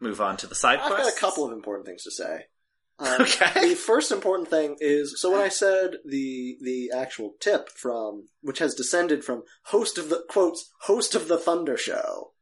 [0.00, 1.10] move on to the side I've quests.
[1.12, 2.46] got a couple of important things to say.
[3.00, 3.68] Um, Okay.
[3.68, 8.58] The first important thing is so when I said the the actual tip from which
[8.58, 12.32] has descended from host of the quotes host of the Thunder Show,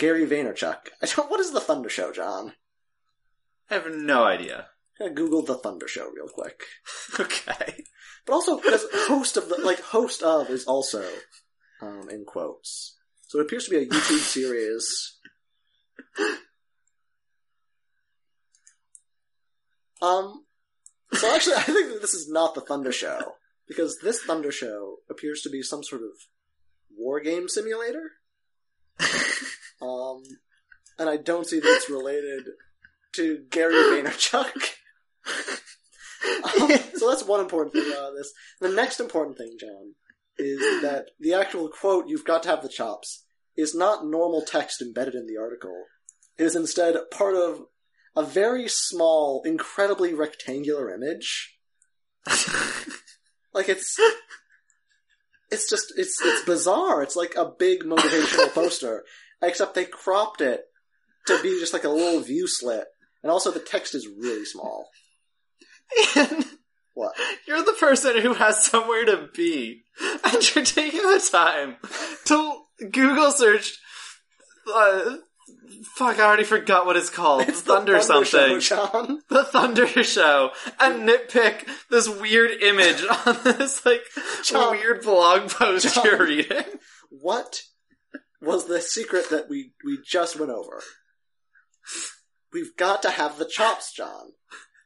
[0.00, 0.88] Gary Vaynerchuk.
[1.02, 1.30] I don't.
[1.30, 2.54] What is the Thunder Show, John?
[3.70, 4.66] I have no idea.
[5.14, 6.64] Google the Thunder Show real quick.
[7.20, 7.84] Okay.
[8.26, 11.04] But also because host of the like host of is also
[11.82, 12.96] um, in quotes.
[13.22, 15.18] So it appears to be a YouTube series.
[20.00, 20.44] Um.
[21.14, 23.32] So actually, I think that this is not the Thunder Show
[23.66, 26.10] because this Thunder Show appears to be some sort of
[26.96, 28.12] war game simulator.
[29.80, 30.22] Um,
[30.98, 32.44] and I don't see that it's related
[33.16, 34.76] to Gary Vaynerchuk.
[36.44, 38.32] Um, so that's one important thing out of this.
[38.60, 39.94] The next important thing, John,
[40.38, 43.24] is that the actual quote, you've got to have the chops,
[43.56, 45.84] is not normal text embedded in the article.
[46.38, 47.62] It is instead part of
[48.16, 51.58] a very small, incredibly rectangular image.
[53.52, 53.98] Like it's,
[55.50, 57.02] it's just, it's, it's bizarre.
[57.02, 59.04] It's like a big motivational poster,
[59.42, 60.64] except they cropped it
[61.26, 62.84] to be just like a little view slit.
[63.22, 64.88] And also the text is really small.
[66.16, 66.44] Ian,
[66.94, 67.14] What?
[67.46, 69.82] you're the person who has somewhere to be,
[70.24, 71.76] and you're taking the time
[72.26, 73.78] to Google search.
[74.72, 75.16] Uh,
[75.96, 77.42] fuck, I already forgot what it's called.
[77.48, 78.60] It's the Thunder, Thunder something.
[78.60, 79.22] Show, John.
[79.28, 84.02] the Thunder Show, and nitpick this weird image on this like
[84.44, 84.72] John.
[84.72, 86.04] weird blog post John.
[86.04, 86.64] you're reading.
[87.10, 87.62] What
[88.40, 90.82] was the secret that we we just went over?
[92.52, 94.32] We've got to have the chops, John.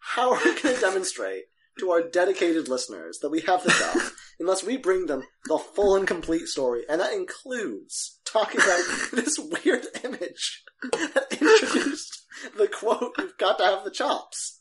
[0.01, 1.45] How are we going to demonstrate
[1.79, 5.97] to our dedicated listeners that we have the chops unless we bring them the full
[5.97, 6.83] and complete story?
[6.89, 12.25] And that includes talking about this weird image that introduced
[12.57, 14.61] the quote, "We've got to have the chops."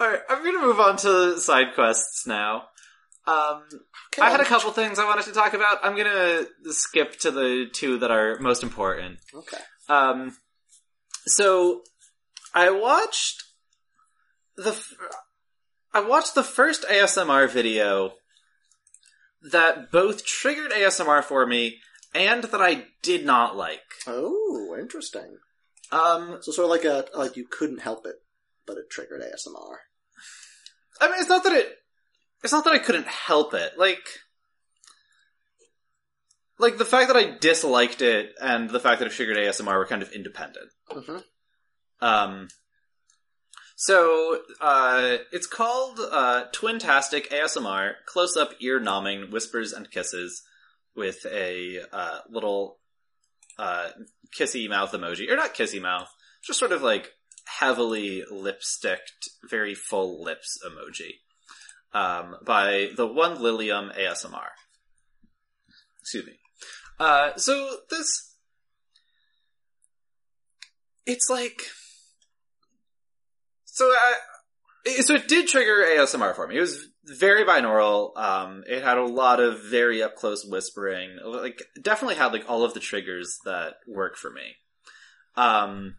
[0.00, 2.68] All right, I'm gonna move on to side quests now.
[3.28, 3.62] Um,
[4.20, 5.78] I had a couple things I wanted to talk about.
[5.84, 9.18] I'm gonna skip to the two that are most important.
[9.34, 9.58] Okay.
[9.88, 10.36] Um,
[11.26, 11.82] so
[12.54, 13.42] I watched
[14.56, 14.94] the f-
[15.92, 18.14] I watched the first ASMR video
[19.52, 21.80] that both triggered ASMR for me
[22.14, 23.82] and that I did not like.
[24.06, 25.36] Oh, interesting.
[25.92, 28.16] Um, So sort of like a like you couldn't help it,
[28.66, 29.76] but it triggered ASMR.
[31.00, 31.76] I mean, it's not that it.
[32.42, 33.72] It's not that I couldn't help it.
[33.76, 34.06] Like,
[36.58, 39.86] like the fact that I disliked it and the fact that it triggered ASMR were
[39.86, 40.70] kind of independent.
[40.90, 41.18] Mm-hmm.
[42.00, 42.48] Um,
[43.76, 50.42] so uh, it's called uh, Twintastic ASMR: close-up, ear-numbing whispers and kisses
[50.94, 52.78] with a uh, little
[53.58, 53.90] uh,
[54.36, 56.08] kissy mouth emoji, or not kissy mouth,
[56.44, 57.12] just sort of like
[57.60, 61.14] heavily lipsticked, very full lips emoji
[61.92, 64.50] um, by the one Lilium ASMR.
[66.00, 66.32] Excuse me.
[66.98, 68.34] Uh, so this,
[71.06, 71.62] it's like,
[73.64, 74.14] so I,
[75.00, 76.56] so it did trigger ASMR for me.
[76.56, 78.16] It was very binaural.
[78.16, 81.18] Um, it had a lot of very up close whispering.
[81.24, 84.56] Like, definitely had like all of the triggers that work for me.
[85.36, 85.96] Um,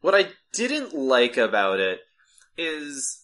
[0.00, 2.00] what I didn't like about it
[2.56, 3.19] is,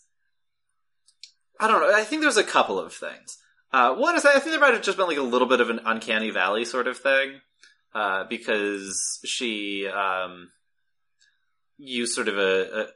[1.60, 1.94] I don't know.
[1.94, 3.38] I think there's a couple of things.
[3.72, 5.70] Uh, one is I think there might have just been like a little bit of
[5.70, 7.40] an uncanny valley sort of thing,
[7.94, 10.50] uh, because she um,
[11.76, 12.86] used sort of a,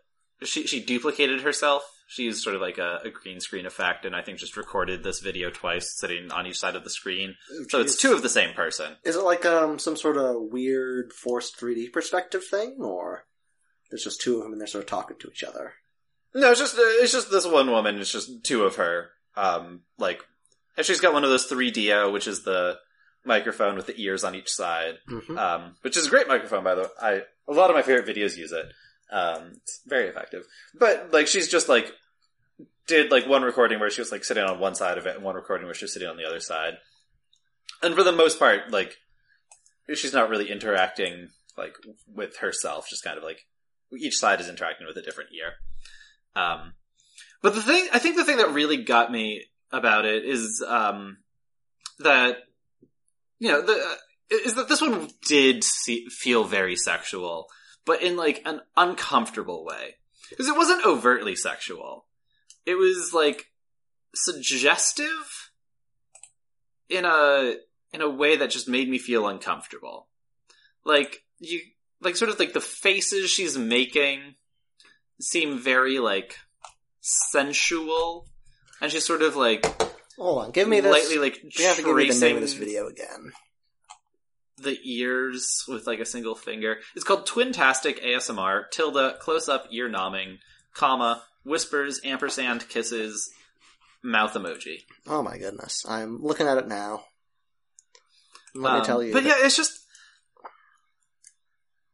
[0.41, 1.83] a she she duplicated herself.
[2.09, 5.05] She used sort of like a, a green screen effect, and I think just recorded
[5.05, 7.37] this video twice, sitting on each side of the screen.
[7.69, 8.97] So it's two of the same person.
[9.05, 13.27] Is it like um some sort of weird forced 3D perspective thing, or
[13.91, 15.75] there's just two of them and they're sort of talking to each other?
[16.35, 17.99] No, it's just uh, it's just this one woman.
[17.99, 19.11] It's just two of her.
[19.37, 20.23] Um, like,
[20.77, 22.79] and she's got one of those 3Dio, which is the
[23.25, 24.99] microphone with the ears on each side.
[25.09, 25.37] Mm-hmm.
[25.39, 26.89] um, which is a great microphone by the way.
[27.01, 28.67] I a lot of my favorite videos use it.
[29.13, 30.45] Um, it's very effective.
[30.79, 31.93] But like she's just like
[32.87, 35.25] did like one recording where she was like sitting on one side of it and
[35.25, 36.75] one recording where she was sitting on the other side.
[37.83, 38.97] And for the most part, like
[39.95, 41.75] she's not really interacting like
[42.13, 43.47] with herself, just kind of like
[43.99, 45.55] each side is interacting with a different ear.
[46.37, 46.75] Um,
[47.43, 51.19] but the thing, I think the thing that really got me about it is um,
[52.01, 52.39] that
[53.39, 53.97] you know the
[54.31, 57.47] is that this one did see, feel very sexual,
[57.85, 59.97] but in like an uncomfortable way.
[60.29, 62.07] Because it wasn't overtly sexual.
[62.65, 63.47] It was like
[64.15, 65.51] suggestive
[66.89, 67.55] in a
[67.93, 70.07] in a way that just made me feel uncomfortable.
[70.85, 71.61] Like you
[72.01, 74.37] like sort of like the faces she's making
[75.21, 76.37] seem very like
[77.01, 78.27] sensual
[78.81, 79.65] and she's sort of like
[80.19, 80.93] Hold on, give me this.
[80.93, 83.33] lightly like you have to give me the name of this video again.
[84.59, 86.77] the ears with like a single finger.
[86.95, 90.39] It's called Twintastic ASMR, tilde, close up, ear nomming,
[90.75, 93.31] comma, whispers, ampersand, kisses,
[94.03, 94.83] mouth emoji.
[95.07, 97.05] Oh my goodness, I'm looking at it now.
[98.55, 99.13] Let me Um, tell you.
[99.15, 99.80] But that- yeah, it's just.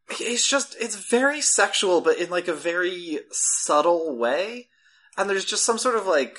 [0.08, 4.68] It's just, it's very sexual, but in like a very subtle way.
[5.16, 6.38] And there's just some sort of like,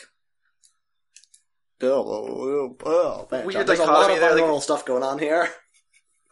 [1.81, 5.19] Oh, oh, oh, man, Weird there's a lot of there, like- binaural stuff going on
[5.19, 5.47] here.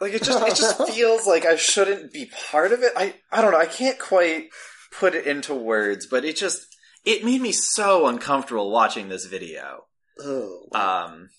[0.02, 2.92] like it just, it just feels like I shouldn't be part of it.
[2.96, 4.46] I, I don't know, I can't quite
[4.92, 6.66] put it into words, but it just,
[7.04, 9.86] it made me so uncomfortable watching this video.
[10.20, 11.06] Oh, wow.
[11.08, 11.30] Um,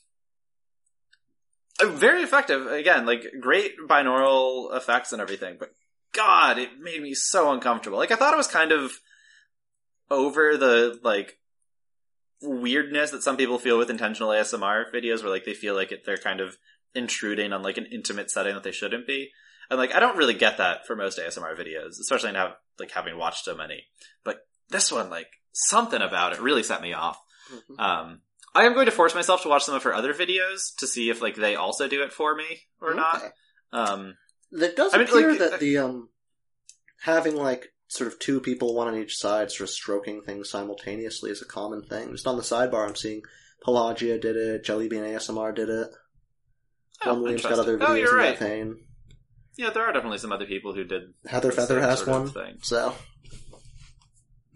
[1.82, 2.66] very effective.
[2.66, 5.70] Again, like great binaural effects and everything, but
[6.16, 7.98] God, it made me so uncomfortable.
[7.98, 8.92] Like I thought it was kind of
[10.10, 11.38] over the like
[12.42, 16.04] weirdness that some people feel with intentional ASMR videos, where like they feel like it,
[16.04, 16.56] they're kind of
[16.94, 19.30] intruding on like an intimate setting that they shouldn't be.
[19.70, 23.18] And like I don't really get that for most ASMR videos, especially now like having
[23.18, 23.84] watched so many.
[24.24, 27.20] But this one, like something about it really set me off.
[27.52, 27.80] Mhm.
[27.80, 28.20] Um,
[28.54, 31.10] I am going to force myself to watch some of her other videos to see
[31.10, 33.22] if like they also do it for me or not.
[33.72, 34.16] Um,
[34.62, 36.08] It does I mean, appear like, that the um
[37.00, 41.30] having like sort of two people, one on each side, sort of stroking things simultaneously
[41.30, 42.12] is a common thing.
[42.12, 43.22] Just on the sidebar, I'm seeing
[43.62, 45.88] Pelagia did it, Jellybean ASMR did it.
[47.04, 48.76] oh, One Williams got other videos oh, you're in right.
[49.56, 51.14] Yeah, there are definitely some other people who did.
[51.26, 52.28] Heather Feather has one.
[52.28, 52.58] thing.
[52.62, 52.94] So,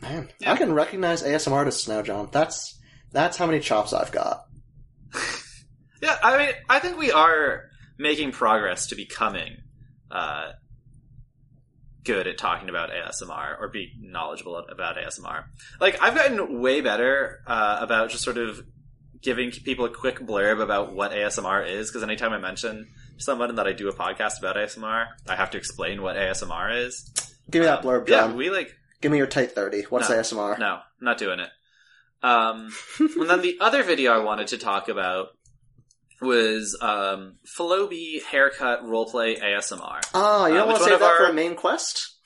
[0.02, 0.52] man, Yeah.
[0.52, 2.28] I can recognize ASMR artists now, John.
[2.32, 2.78] That's
[3.12, 4.44] that's how many chops I've got.
[6.02, 7.64] Yeah, I mean, I think we are
[7.98, 9.58] making progress to becoming
[10.10, 10.52] uh,
[12.04, 15.44] good at talking about ASMR or be knowledgeable about ASMR.
[15.80, 18.62] Like, I've gotten way better uh, about just sort of
[19.22, 23.66] giving people a quick blurb about what ASMR is, because anytime I mention someone that
[23.66, 27.10] I do a podcast about ASMR, I have to explain what ASMR is.
[27.50, 28.36] Give me that Um, blurb, Yeah, John.
[28.36, 29.82] we like Give me your tight thirty.
[29.82, 30.16] What's No.
[30.16, 30.58] ASMR?
[30.58, 31.48] no, not doing it.
[32.22, 35.28] Um, and then the other video I wanted to talk about
[36.20, 40.00] was um, Floppy haircut roleplay ASMR.
[40.14, 42.16] Ah, you Uh, don't want to save that for a main quest?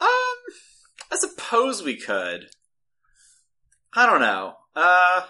[0.00, 2.46] Um, I suppose we could.
[3.94, 4.54] I don't know.
[4.74, 5.22] Uh,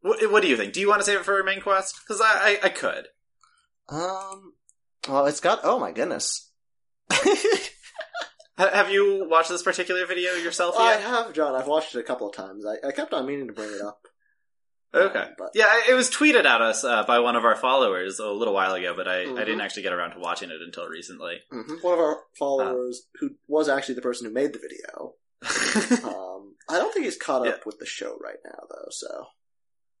[0.00, 0.72] what, what do you think?
[0.72, 1.94] Do you want to save it for a main quest?
[2.00, 3.06] Because I, I, I could.
[3.88, 4.54] Um,
[5.08, 5.60] well, it's got.
[5.62, 6.50] Oh my goodness.
[8.58, 11.54] Have you watched this particular video yourself I have, John.
[11.54, 12.64] I've watched it a couple of times.
[12.66, 14.07] I, I kept on meaning to bring it up.
[14.94, 15.18] Okay.
[15.18, 18.28] Um, but Yeah, it was tweeted at us uh, by one of our followers a
[18.30, 19.36] little while ago, but I, I Mhm.
[19.38, 21.40] didn't actually get around to watching it until recently.
[21.52, 21.82] mhm.
[21.82, 25.14] one of our followers, who was actually the person who made the video,
[26.04, 27.62] um, I don't think he's caught up Yeah.
[27.66, 28.88] with the show right now, though.
[28.90, 29.26] So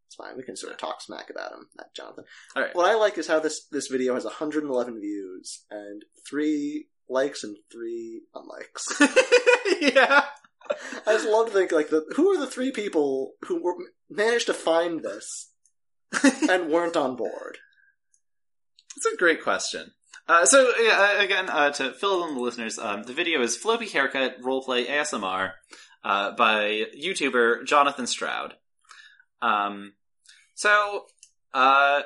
[0.06, 0.36] it's fine.
[0.36, 2.24] We can sort of talk smack about him, that Jonathan.
[2.56, 2.74] All right.
[2.74, 7.56] What I like is how this this video has 111 views and three likes and
[7.70, 9.00] three unlikes.
[9.80, 10.24] yeah.
[11.06, 13.74] I just love to think like the who are the three people who were,
[14.10, 15.52] managed to find this
[16.48, 17.58] and weren't on board.
[18.96, 19.92] It's a great question.
[20.26, 23.56] Uh, so yeah, uh, again, uh, to fill in the listeners, um, the video is
[23.56, 25.52] Floppy Haircut Roleplay ASMR
[26.04, 28.54] uh, by YouTuber Jonathan Stroud.
[29.40, 29.94] Um,
[30.54, 31.04] so
[31.54, 32.02] uh,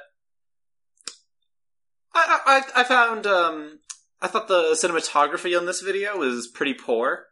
[2.15, 3.81] I, I, I found um,
[4.21, 7.27] I thought the cinematography on this video was pretty poor.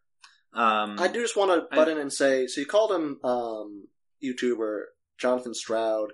[0.53, 3.87] Um, I do just want to butt in and say, so you called him um,
[4.23, 4.83] YouTuber
[5.19, 6.13] Jonathan Stroud.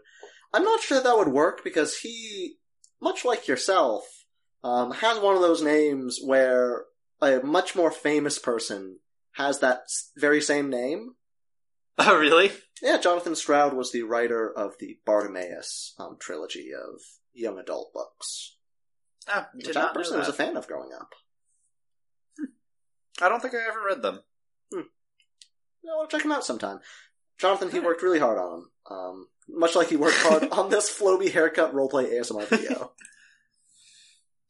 [0.53, 2.57] I'm not sure that would work because he,
[3.01, 4.05] much like yourself,
[4.63, 6.85] um, has one of those names where
[7.21, 8.99] a much more famous person
[9.33, 9.83] has that
[10.17, 11.15] very same name.
[11.99, 12.53] Oh, really?
[12.83, 17.01] Yeah, Jonathan Stroud was the writer of the Bartimaeus um, trilogy of
[17.33, 18.57] young adult books,
[19.27, 21.15] Oh, did which I personally was a fan of growing up.
[23.21, 24.21] I don't think I ever read them.
[24.75, 24.79] I
[25.97, 26.81] want to check them out sometime.
[27.39, 28.71] Jonathan, he worked really hard on them.
[28.91, 32.93] Um, much like he worked hard on this Flowbee haircut roleplay ASMR video.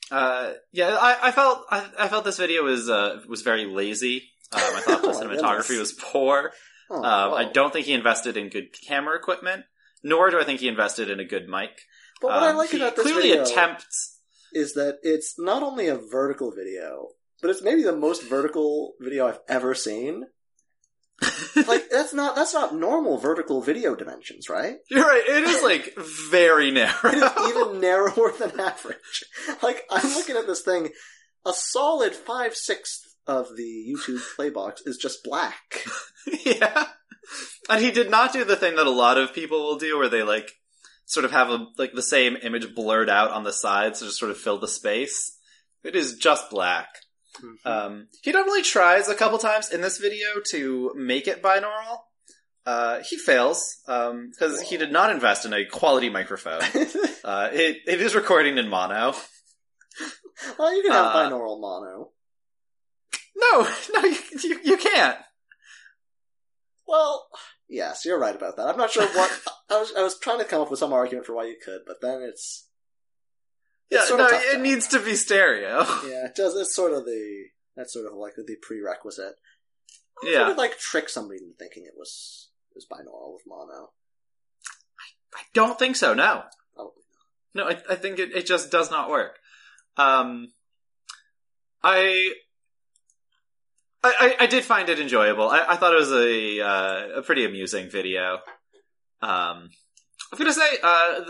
[0.08, 4.22] Uh, yeah, I, I felt I, I felt this video was uh, was very lazy.
[4.52, 5.78] Um, I thought the Oh cinematography goodness.
[5.78, 6.52] was poor.
[6.88, 9.64] Oh, Um, I don't think he invested in good camera equipment,
[10.04, 11.70] nor do I think he invested in a good mic.
[12.22, 14.20] But what I Um, like about this clearly video attempts.
[14.52, 17.08] is that it's not only a vertical video,
[17.40, 20.24] but it's maybe the most vertical video I've ever seen.
[21.66, 24.76] Like that's not that's not normal vertical video dimensions, right?
[24.90, 25.22] You're right.
[25.26, 25.94] It is like
[26.30, 26.92] very narrow.
[27.04, 29.24] It is even narrower than average.
[29.62, 30.90] Like I'm looking at this thing,
[31.46, 35.82] a solid five sixths of the YouTube play box is just black.
[36.44, 36.88] yeah.
[37.68, 40.10] And he did not do the thing that a lot of people will do where
[40.10, 40.52] they like
[41.06, 44.18] sort of have a like the same image blurred out on the sides to just
[44.18, 45.38] sort of fill the space.
[45.82, 46.88] It is just black.
[47.64, 51.98] Um, he definitely tries a couple times in this video to make it binaural.
[52.64, 56.60] Uh, he fails because he did not invest in a quality microphone.
[57.26, 59.12] Uh, it it is recording in mono.
[60.56, 62.12] well, you can have Uh, binaural mono.
[63.34, 65.18] No, no, you, you, you can't.
[66.86, 67.26] Well,
[67.68, 68.68] yes, you're right about that.
[68.68, 69.92] I'm not sure what I was.
[69.98, 72.22] I was trying to come up with some argument for why you could, but then
[72.22, 72.65] it's
[73.90, 75.78] Yeah, no, it needs to be stereo.
[76.06, 76.56] yeah, it does.
[76.56, 77.44] It's sort of the
[77.76, 79.34] that's sort of like the prerequisite.
[80.24, 80.48] I Yeah.
[80.48, 83.90] would like trick somebody into thinking it was it was binaural with mono.
[85.34, 86.14] I don't think so.
[86.14, 86.42] No,
[86.74, 87.02] Probably
[87.54, 87.66] not.
[87.66, 89.38] no, I, I think it, it just does not work.
[89.98, 90.52] Um,
[91.82, 92.32] I,
[94.02, 95.48] I, I- I did find it enjoyable.
[95.48, 98.38] I, I thought it was a uh, a pretty amusing video.
[99.22, 99.70] Um,
[100.32, 101.20] I'm gonna say uh,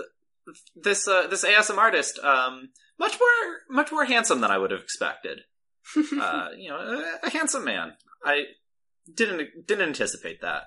[0.75, 5.41] this uh, this ASMRtist um, much more much more handsome than I would have expected.
[5.97, 7.93] Uh, you know, a, a handsome man.
[8.25, 8.43] I
[9.13, 10.65] didn't didn't anticipate that.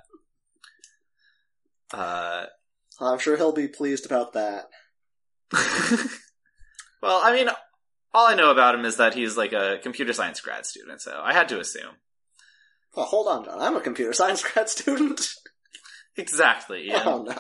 [1.94, 2.46] Uh,
[3.02, 4.70] I'm sure he'll be pleased about that.
[7.02, 7.50] well, I mean,
[8.14, 11.20] all I know about him is that he's like a computer science grad student, so
[11.22, 11.96] I had to assume.
[12.96, 13.60] Well, hold on, John.
[13.60, 15.28] I'm a computer science grad student.
[16.16, 16.92] Exactly.
[16.94, 17.36] Oh no.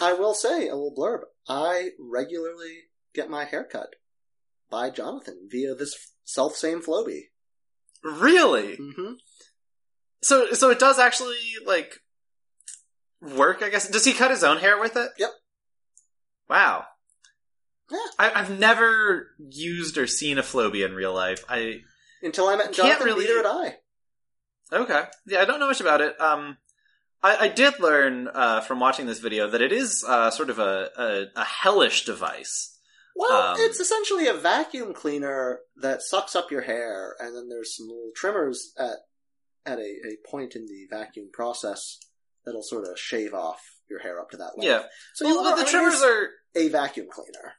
[0.00, 1.20] I will say a little blurb.
[1.48, 2.84] I regularly
[3.14, 3.94] get my hair cut
[4.70, 7.24] by Jonathan via this self same Flowbee.
[8.02, 8.76] really?
[8.76, 9.14] Mm-hmm.
[10.22, 11.36] So, so it does actually
[11.66, 11.94] like
[13.20, 13.62] work.
[13.62, 13.88] I guess.
[13.88, 15.10] Does he cut his own hair with it?
[15.18, 15.30] Yep.
[16.48, 16.84] Wow.
[17.90, 17.98] Yeah.
[18.18, 21.44] I, I've never used or seen a Flowbee in real life.
[21.48, 21.80] I
[22.22, 23.76] Until I met Jonathan, really- neither did I.
[24.72, 25.02] Okay.
[25.26, 26.20] Yeah, I don't know much about it.
[26.20, 26.56] Um,
[27.22, 30.58] I, I did learn uh, from watching this video that it is uh, sort of
[30.58, 32.78] a, a, a hellish device.
[33.16, 37.76] Well, Um, it's essentially a vacuum cleaner that sucks up your hair, and then there's
[37.76, 38.96] some little trimmers at
[39.66, 41.98] at a, a point in the vacuum process
[42.46, 44.64] that'll sort of shave off your hair up to that length.
[44.64, 44.82] Yeah.
[45.14, 47.54] So well, are, the trimmers are a vacuum cleaner.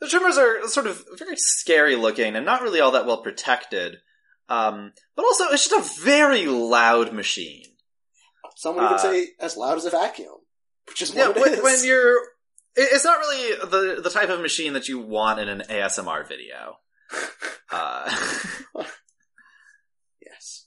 [0.00, 3.96] the trimmers are sort of very scary looking and not really all that well protected.
[4.48, 7.64] Um, but also, it's just a very loud machine.
[8.56, 10.36] Some would even Uh, say as loud as a vacuum,
[10.88, 12.18] which is Yeah, what when, when you're,
[12.76, 13.54] it's not really
[13.96, 16.76] the the type of machine that you want in an ASMR video.
[17.72, 18.10] Uh,
[20.20, 20.66] yes.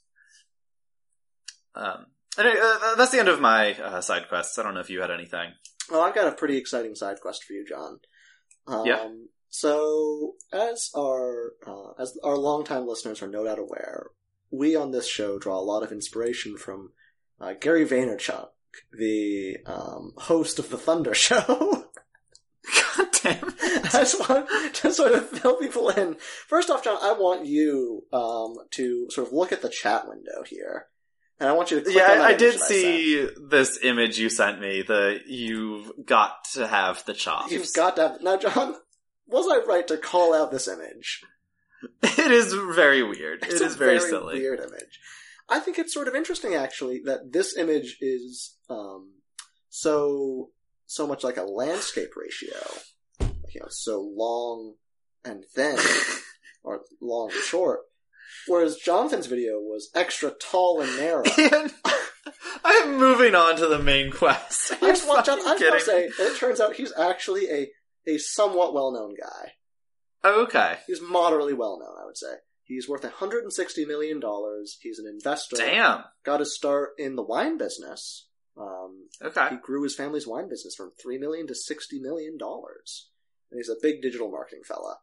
[1.76, 2.06] um,
[2.38, 4.58] anyway, uh, that's the end of my uh, side quests.
[4.58, 5.52] I don't know if you had anything.
[5.92, 8.00] Well, I've got a pretty exciting side quest for you, John.
[8.68, 9.10] Um, Yeah.
[9.50, 14.08] So, as our uh, as our longtime listeners are no doubt aware,
[14.50, 16.94] we on this show draw a lot of inspiration from
[17.40, 18.50] uh, Gary Vaynerchuk,
[18.92, 21.86] the um, host of the Thunder Show.
[22.98, 23.54] God damn.
[23.86, 26.16] I just want to sort of fill people in.
[26.48, 30.44] First off, John, I want you um, to sort of look at the chat window
[30.46, 30.88] here,
[31.40, 34.30] and I want you to click Yeah, I, did that I see this image you
[34.30, 34.82] sent me.
[34.82, 37.52] The you've got to have the chops.
[37.52, 38.76] You've got to have now, John.
[39.28, 41.24] Was I right to call out this image?
[42.02, 43.44] It is very weird.
[43.44, 44.40] It's it is very, silly.
[44.40, 45.02] weird image.
[45.50, 49.14] I think it's sort of interesting, actually, that this image is um,
[49.70, 50.50] so
[50.86, 52.58] so much like a landscape ratio.
[53.20, 54.76] Like, you know, so long
[55.26, 55.78] and thin,
[56.64, 57.82] or long and short.
[58.48, 61.24] Whereas Jonathan's video was extra tall and narrow.
[61.36, 61.74] And
[62.64, 64.72] I'm moving on to the main quest.
[64.82, 66.94] I just want John, fucking I just want to kidding say, it turns out he's
[66.98, 67.70] actually a,
[68.08, 69.52] a somewhat well known guy.
[70.24, 70.78] Okay.
[70.88, 72.34] He's moderately well known, I would say.
[72.66, 74.22] He's worth $160 million.
[74.82, 75.58] He's an investor.
[75.58, 76.04] Damn.
[76.26, 78.28] Got his start in the wine business.
[78.58, 79.50] Um, Okay.
[79.50, 82.38] he grew his family's wine business from 3 million to $60 million.
[82.42, 84.98] And he's a big digital marketing fella.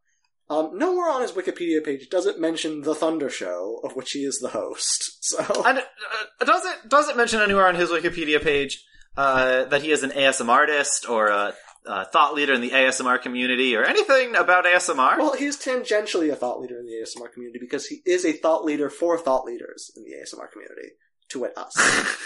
[0.49, 4.25] Um, nowhere on his Wikipedia page does it mention The Thunder Show, of which he
[4.25, 5.19] is the host.
[5.23, 8.85] So, And uh, does it does it mention anywhere on his Wikipedia page
[9.17, 11.55] uh, that he is an ASMRtist or a,
[11.87, 15.19] a thought leader in the ASMR community or anything about ASMR?
[15.19, 18.65] well, he's tangentially a thought leader in the ASMR community because he is a thought
[18.65, 20.91] leader for thought leaders in the ASMR community.
[21.31, 21.75] To wit, us.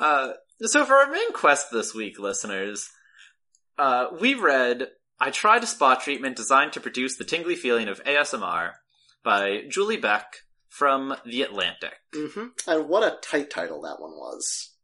[0.00, 0.32] Uh,
[0.62, 2.88] so for our main quest this week, listeners,
[3.78, 4.88] uh, we read
[5.20, 8.74] I Tried a Spa Treatment Designed to Produce the Tingly Feeling of ASMR
[9.24, 10.26] by Julie Beck
[10.68, 11.94] from The Atlantic.
[12.14, 14.74] hmm And what a tight title that one was.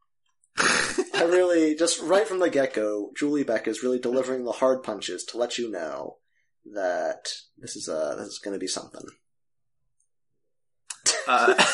[0.58, 4.82] I really, just right from the get go, Julie Beck is really delivering the hard
[4.82, 6.18] punches to let you know
[6.72, 7.28] that
[7.58, 9.04] this is uh this is going to be something.
[11.26, 11.54] Uh,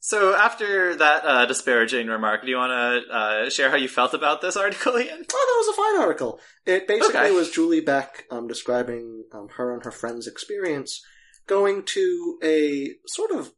[0.00, 4.14] so after that uh, disparaging remark, do you want to uh, share how you felt
[4.14, 5.24] about this article, Ian?
[5.32, 6.40] Oh, that was a fine article.
[6.66, 7.30] It basically Okay.
[7.32, 11.02] was Julie Beck um, describing um, her and her friend's experience
[11.46, 13.52] going to a sort of,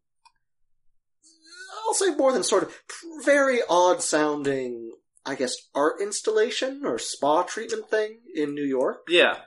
[1.90, 2.72] I'll say more than sort of,
[3.24, 4.92] very odd sounding,
[5.26, 9.38] I guess, art installation or spa treatment thing in New York, Yeah.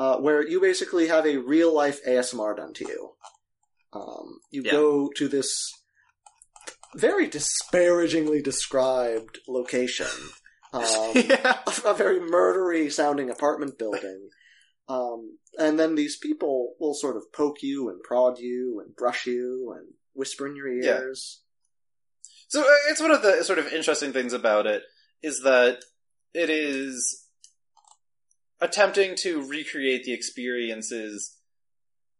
[0.00, 3.12] uh, where you basically have a real life ASMR done to you.
[3.92, 4.72] Um, you Yeah.
[4.72, 5.54] go to this
[6.96, 10.08] very disparagingly described location.
[10.74, 11.58] Um, yeah.
[11.66, 14.30] a, a very murdery sounding apartment building.
[14.88, 19.26] Um, and then these people will sort of poke you and prod you and brush
[19.26, 21.00] you and whisper in your Yeah.
[21.00, 21.41] ears.
[22.52, 24.82] So uh, it's one of the sort of interesting things about it
[25.22, 25.78] is that
[26.34, 27.26] it is
[28.60, 31.38] attempting to recreate the experiences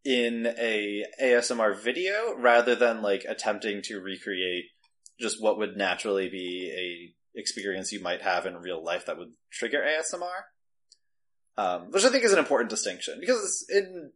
[0.06, 4.64] in a ASMR video rather than like attempting to recreate
[5.20, 9.34] just what would naturally be a experience you might have in real life that would
[9.52, 11.58] trigger ASMR.
[11.58, 14.12] Um, which I think is an important distinction because in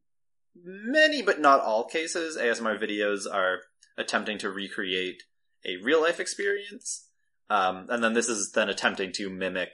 [0.65, 3.59] many but not all cases, ASMR videos are
[3.99, 5.23] attempting to recreate
[5.67, 7.09] a real life experience,
[7.51, 9.71] um, and then this is then attempting to mimic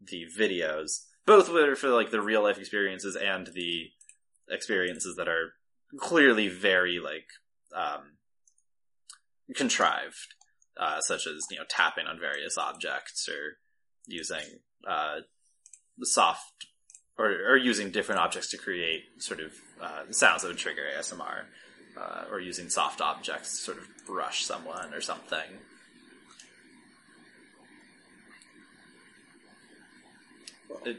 [0.00, 1.48] the videos, both
[1.78, 3.90] for like the real life experiences and the
[4.50, 5.52] experiences that are
[5.98, 7.26] clearly very like
[7.74, 8.16] um,
[9.54, 10.34] contrived,
[10.78, 13.58] uh, such as you know tapping on various objects or
[14.06, 15.20] using uh,
[16.02, 16.66] soft
[17.18, 21.44] or, or using different objects to create sort of uh, sounds that would trigger ASMR,
[21.96, 25.58] uh, or using soft objects to sort of brush someone or something.
[30.84, 30.98] It-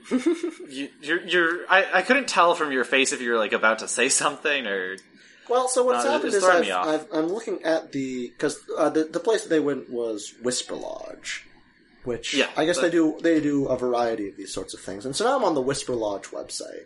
[0.70, 3.80] you, you're, you're I, I couldn't tell from your face if you were like about
[3.80, 4.98] to say something or
[5.50, 9.20] Well, so what's No, happened is I've, I'm looking at the because uh, the the
[9.20, 11.46] place that they went was Whisper Lodge,
[12.04, 14.80] which Yeah, I guess but- they do they do a variety of these sorts of
[14.80, 16.86] things, and so now I'm on the Whisper Lodge website.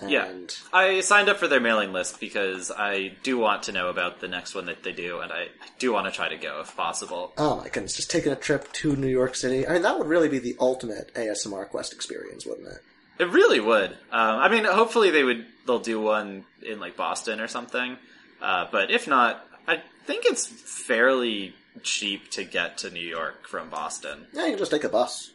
[0.00, 0.28] And Yeah.
[0.72, 4.26] I signed up for their mailing list because I do want to know about the
[4.28, 6.76] next one that they do, and I, I do want to try to go if
[6.76, 7.32] possible.
[7.38, 9.66] Oh my goodness, just taking a trip to New York City.
[9.66, 12.82] I mean, that would really be the ultimate ASMR Quest experience, wouldn't it?
[13.20, 13.90] It really would.
[13.92, 17.96] Um, I mean, hopefully they would they'll do one in like Boston or something.
[18.42, 23.70] Uh, but if not, I think it's fairly cheap to get to New York from
[23.70, 24.26] Boston.
[24.32, 25.30] Yeah, you can just take a bus.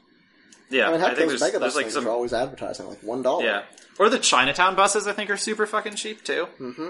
[0.69, 3.01] Yeah, I mean, heck, think those there's, megabus there's like some are always advertising like
[3.01, 3.43] one dollar.
[3.45, 3.63] yeah,
[3.99, 5.05] or the Chinatown buses.
[5.05, 6.47] I think are super fucking cheap too.
[6.59, 6.89] Mm-hmm.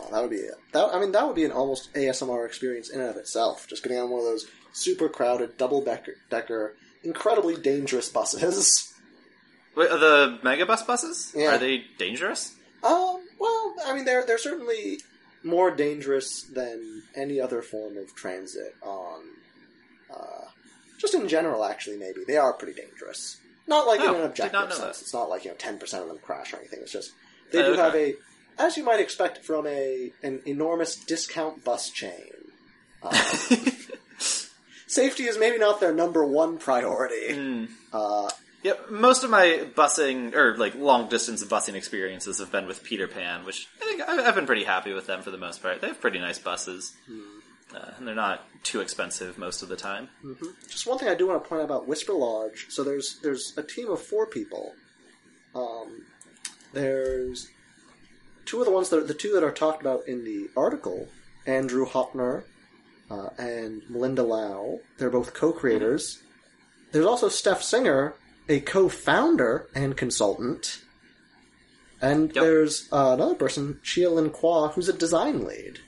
[0.00, 0.42] Oh, that would be
[0.72, 0.90] that.
[0.92, 3.68] I mean, that would be an almost ASMR experience in and of itself.
[3.68, 6.74] Just getting on one of those super crowded double decker, decker
[7.04, 8.88] incredibly dangerous buses.
[9.76, 11.54] Wait, are the megabus buses Yeah.
[11.54, 12.54] are they dangerous?
[12.82, 15.00] Um, well, I mean, they're they're certainly
[15.44, 19.22] more dangerous than any other form of transit on.
[20.12, 20.46] Uh,
[20.98, 23.38] just in general, actually, maybe they are pretty dangerous.
[23.66, 24.78] Not like Oh, in an objective sense.
[24.78, 24.88] that.
[24.90, 26.80] It's not like you know ten percent of them crash or anything.
[26.82, 27.12] It's just
[27.52, 28.14] they Oh, do have a,
[28.58, 32.30] as you might expect from a an enormous discount bus chain.
[33.02, 33.12] Um,
[34.86, 37.34] safety is maybe not their number one priority.
[37.34, 37.64] Hmm.
[37.92, 38.30] Uh,
[38.62, 43.08] Yeah, most of my busing or like long distance busing experiences have been with Peter
[43.08, 45.80] Pan, which I think I've I've been pretty happy with them for the most part.
[45.80, 46.94] They have pretty nice buses,
[47.74, 50.08] uh, and they're not too expensive most of the time.
[50.68, 52.66] Just one thing I do want to point out about Whisper Lodge.
[52.70, 54.74] So there's there's a team of four people.
[55.54, 56.02] Um,
[56.72, 57.48] there's
[58.46, 61.08] two of the ones that the two that are talked about in the article,
[61.46, 62.44] Andrew Hoepfner
[63.10, 64.80] uh, and Melinda Lauw.
[64.98, 66.22] They're both co-creators.
[66.92, 68.14] There's also Steph Singer,
[68.48, 70.80] a co-founder and consultant.
[72.00, 72.42] And Yep.
[72.44, 75.78] there's uh, another person, Chia Lin Kwa, who's a design lead.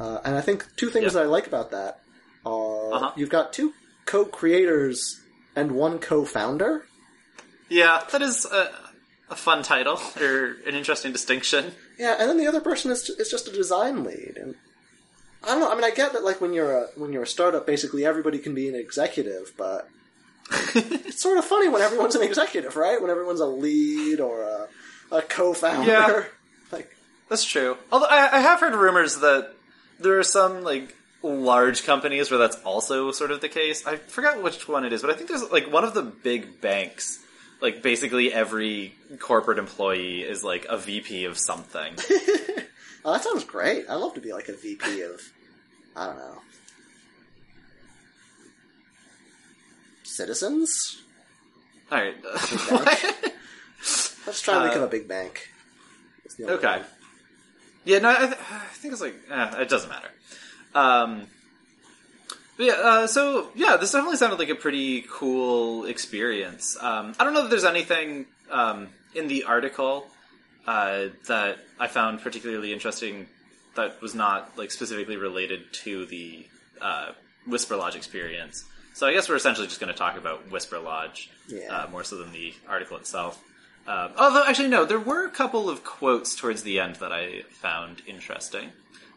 [0.00, 1.12] Uh, and I think two things Yep.
[1.14, 2.00] that I like about that
[2.44, 3.12] are Uh-huh.
[3.16, 3.72] you've got two
[4.06, 5.20] co-creators
[5.56, 6.86] and one co-founder.
[7.68, 8.70] Yeah, that is a,
[9.30, 11.72] a fun title or an interesting distinction.
[11.98, 14.56] Yeah, and then the other person is is just a design lead, and
[15.42, 15.70] I don't know.
[15.70, 18.38] I mean, I get that like when you're a when you're a startup, basically everybody
[18.38, 19.88] can be an executive, but
[20.74, 23.00] it's sort of funny when everyone's an executive, right?
[23.00, 24.68] When everyone's a lead or a,
[25.16, 25.90] a co-founder.
[25.90, 26.24] Yeah.
[26.72, 26.90] Like,
[27.28, 27.76] That's true.
[27.92, 29.53] Although I, I have heard rumors that
[30.00, 33.86] there are some like large companies where that's also sort of the case.
[33.86, 36.60] I forgot which one it is, but I think there's like one of the big
[36.60, 37.20] banks.
[37.60, 41.94] Like basically every corporate employee is like a VP of something.
[43.04, 43.86] oh, that sounds great.
[43.88, 45.20] I'd love to be like a VP of,
[45.96, 46.38] I don't know,
[50.02, 51.02] citizens.
[51.90, 52.14] All right.
[54.26, 55.48] Let's try and Uh, become a big bank.
[56.22, 56.78] That's the only Okay.
[56.78, 56.84] way.
[57.84, 60.08] Yeah, no, I, th- I think it's like eh, it doesn't matter.
[60.74, 61.26] Um,
[62.56, 66.76] but yeah, uh, so yeah, this definitely sounded like a pretty cool experience.
[66.80, 70.06] Um, I don't know if there's anything um, in the article
[70.66, 73.26] uh, that I found particularly interesting
[73.74, 76.46] that was not like specifically related to the
[76.80, 77.12] uh,
[77.46, 78.64] Whisper Lodge experience.
[78.94, 81.66] So I guess we're essentially just going to talk about Whisper Lodge Yeah.
[81.86, 83.42] uh, more so than the article itself.
[83.86, 87.42] Um, although, actually, no, there were a couple of quotes towards the end that I
[87.50, 88.70] found interesting.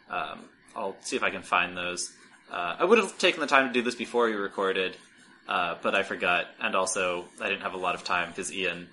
[0.09, 0.45] Um,
[0.75, 2.11] I'll see if I can find those.
[2.51, 4.95] Uh, I would have taken the time to do this before we recorded,
[5.47, 8.87] uh, but I forgot, and also I didn't have a lot of time because Ian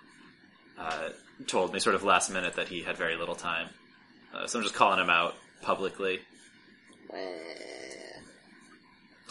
[0.79, 1.11] uh,
[1.47, 3.69] told me sort of last minute that he had very little time.
[4.33, 6.21] Uh, so I'm just calling him out publicly.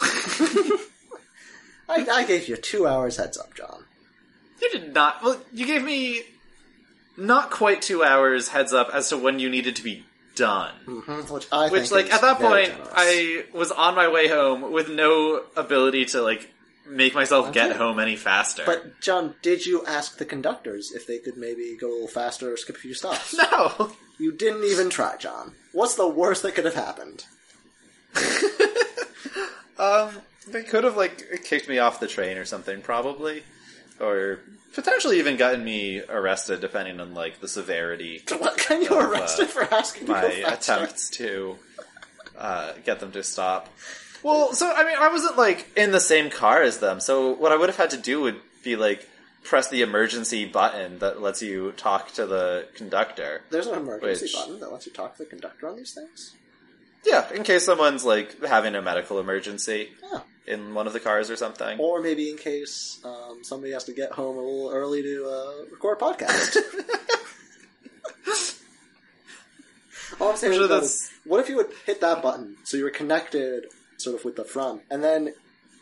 [1.88, 3.84] I, I gave you two hours heads up, John.
[4.60, 5.22] You did not.
[5.22, 6.22] Well, you gave me
[7.16, 10.04] not quite two hours heads up as to when you needed to be
[10.34, 10.72] done.
[11.30, 12.88] Which I Which, like, at that point, generous.
[12.92, 16.50] I was on my way home with no ability to, like,
[16.86, 18.62] make myself get home any faster.
[18.66, 22.52] But John, did you ask the conductors if they could maybe go a little faster
[22.52, 23.34] or skip a few stops?
[23.52, 23.92] no!
[24.18, 25.52] You didn't even try, John.
[25.72, 27.24] What's the worst that could have happened?
[29.78, 30.10] Um,
[30.48, 33.42] they could have, like, kicked me off the train or something, probably.
[34.00, 34.40] Or
[34.74, 39.26] potentially even gotten me arrested, depending on, like, the severity What can you Of, uh,
[39.46, 41.56] for asking to my go attempts to
[42.36, 43.68] uh, get them to stop.
[44.22, 47.52] Well, so I mean, I wasn't like in the same car as them, so what
[47.52, 49.06] I would have had to do would be like
[49.42, 53.42] press the emergency button that lets you talk to the conductor.
[53.50, 56.34] There's an emergency Which- button that lets you talk to the conductor on these things.
[57.04, 60.20] Yeah, in case someone's like having a medical emergency Yeah.
[60.46, 61.78] In one of the cars or something.
[61.78, 65.64] Or maybe in case um, somebody has to get home a little early to uh,
[65.70, 66.56] record a podcast.
[70.20, 72.56] All I'm saying I'm sure is, that's- is, what if you would hit that button
[72.64, 73.66] so you were connected
[73.96, 75.34] sort of with the front, and then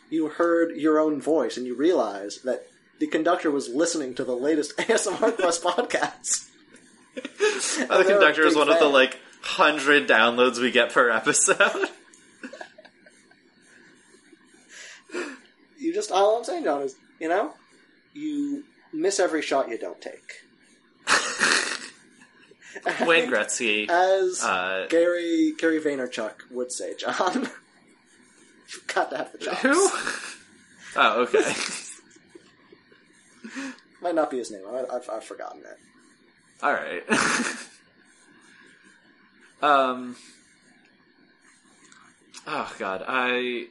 [0.09, 2.65] you heard your own voice and you realize that
[2.99, 6.49] the conductor was listening to the latest ASMR Quest podcast.
[7.15, 11.89] the conductor is big one of the like hundred downloads we get per episode.
[15.93, 17.53] You just all I'm saying, John, is you know,
[18.15, 20.41] you miss every shot you don't take.
[23.07, 23.87] Wayne Gretzky.
[23.87, 27.43] As Uh, Gary Gary Vaynerchuk would say, John,
[28.73, 29.61] you've got to have the chops.
[29.61, 29.89] who?
[30.95, 31.53] Oh, okay.
[34.01, 34.63] Might not be his name.
[34.67, 35.77] I, I've, I've forgotten it.
[36.63, 37.03] All right.
[39.61, 40.15] um.
[42.47, 43.67] Oh God, I.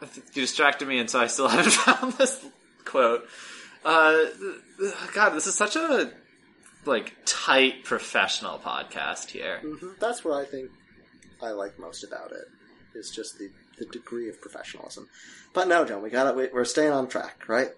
[0.34, 2.44] You distracted me, and so I still haven't found this
[2.84, 3.26] quote.
[3.84, 4.24] Uh,
[5.14, 6.10] God, this is such a
[6.86, 9.60] like tight professional podcast here.
[9.60, 10.70] hmm That's what I think
[11.42, 12.44] I like most about it.
[12.94, 15.08] Is just the, the degree of professionalism.
[15.52, 16.36] But no, John, we got it.
[16.36, 17.68] We, we're staying on track, right?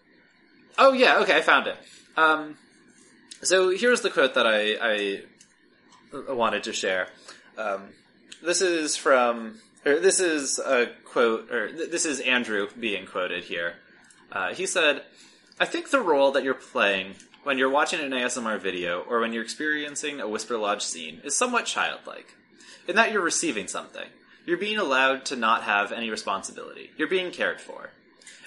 [0.78, 1.76] Oh yeah, okay, I found it.
[2.16, 2.56] Um,
[3.42, 5.22] so here's the quote that I,
[6.18, 7.08] I wanted to share.
[7.58, 7.88] Um,
[8.42, 13.44] this is from, or this is a quote, or th- this is Andrew being quoted
[13.44, 13.74] here.
[14.30, 15.04] Uh, he said,
[15.60, 19.32] "I think the role that you're playing when you're watching an ASMR video or when
[19.32, 22.34] you're experiencing a Whisper Lodge scene is somewhat childlike,
[22.86, 24.08] in that you're receiving something.
[24.46, 26.90] You're being allowed to not have any responsibility.
[26.96, 27.90] You're being cared for."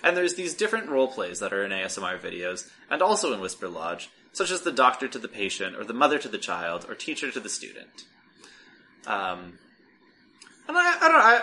[0.03, 3.67] And there's these different role plays that are in ASMR videos and also in Whisper
[3.67, 6.93] Lodge, such as the doctor to the patient, or the mother to the child, or
[6.93, 8.05] teacher to the student.
[9.07, 9.57] Um,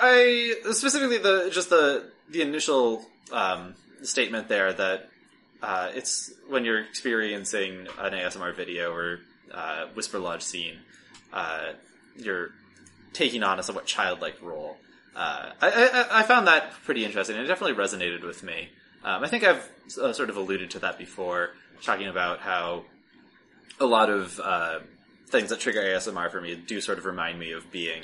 [0.01, 5.09] I, I specifically the just the the initial um, statement there that
[5.63, 9.21] uh, it's when you're experiencing an ASMR video or
[9.53, 10.79] uh, Whisper Lodge scene,
[11.33, 11.73] uh,
[12.17, 12.51] you're
[13.13, 14.77] taking on a somewhat childlike role.
[15.15, 17.37] Uh, I, I, I found that pretty interesting.
[17.37, 18.71] It definitely resonated with me.
[19.05, 19.69] Um, I think I've
[20.01, 21.51] uh, sort of alluded to that before,
[21.83, 22.85] talking about how
[23.79, 24.79] a lot of uh,
[25.29, 28.03] things that trigger ASMR for me do sort of remind me of being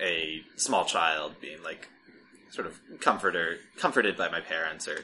[0.00, 1.88] a small child, being like
[2.50, 4.98] sort of comforter, comforted by my parents, or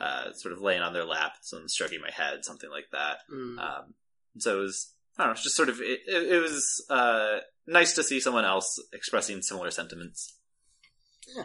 [0.00, 3.18] uh, sort of laying on their lap, and stroking my head, something like that.
[3.32, 3.58] Mm.
[3.58, 3.94] Um,
[4.38, 7.38] so it was, I don't know, it's just sort of, it, it, it was uh,
[7.66, 10.36] nice to see someone else expressing similar sentiments.
[11.36, 11.44] Yeah.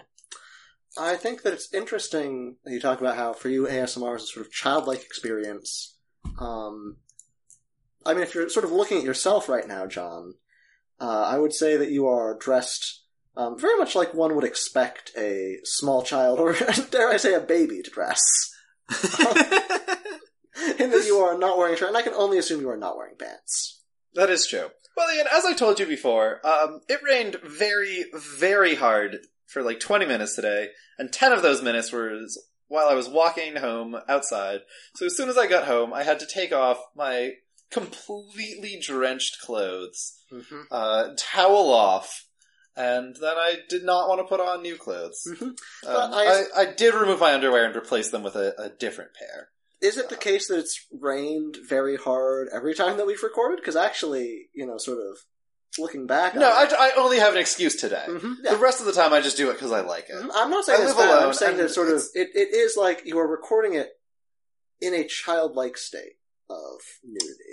[0.97, 4.27] I think that it's interesting that you talk about how for you ASMR is a
[4.27, 5.97] sort of childlike experience.
[6.39, 6.97] Um,
[8.05, 10.35] I mean, if you're sort of looking at yourself right now, John,
[11.03, 13.01] uh, I would say that you are dressed
[13.35, 16.53] um, very much like one would expect a small child, or
[16.91, 18.21] dare I say, a baby to dress.
[20.79, 22.77] In that you are not wearing a shirt, and I can only assume you are
[22.77, 23.81] not wearing pants.
[24.13, 24.67] That is true.
[24.95, 29.79] Well, Ian, as I told you before, um, it rained very, very hard for like
[29.79, 32.15] 20 minutes today, and 10 of those minutes were
[32.67, 34.59] while I was walking home outside.
[34.95, 37.31] So as soon as I got home, I had to take off my
[37.73, 40.61] completely drenched clothes, Mm-hmm.
[40.71, 42.25] uh, towel off,
[42.75, 45.21] and then I did not want to put on new clothes.
[45.29, 45.43] Mm-hmm.
[45.45, 45.55] Um,
[46.13, 49.49] I, I- I did remove my underwear and replace them with a, a different pair.
[49.81, 53.57] Is it the case that it's rained very hard every time that we've recorded?
[53.57, 55.17] Because actually, you know, sort of
[55.77, 58.05] looking back, No, I, I only have an excuse today.
[58.07, 60.15] Mhm, The rest of the time, I just do it because I like it.
[60.15, 60.29] Mhm.
[60.33, 63.01] I'm not saying I live alone, I'm saying that sort of it, it is like
[63.05, 63.89] you are recording it
[64.81, 66.13] in a childlike state
[66.49, 67.52] of nudity.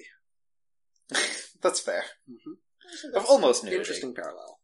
[1.63, 2.05] That's fair.
[2.29, 3.15] Mhm.
[3.15, 3.79] Of almost nudity.
[3.81, 4.59] Interesting parallel.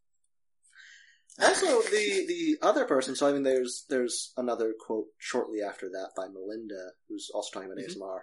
[1.38, 3.14] Also, the the other person.
[3.14, 7.70] So I mean, there's there's another quote shortly after that by Melinda, who's also talking
[7.70, 7.88] about Mhm.
[7.90, 8.20] ASMR.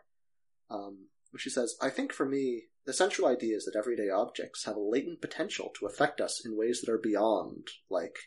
[0.70, 4.76] Um, she says, "I think for me, the central idea is that everyday objects have
[4.76, 8.18] a latent potential to affect us in ways that are beyond like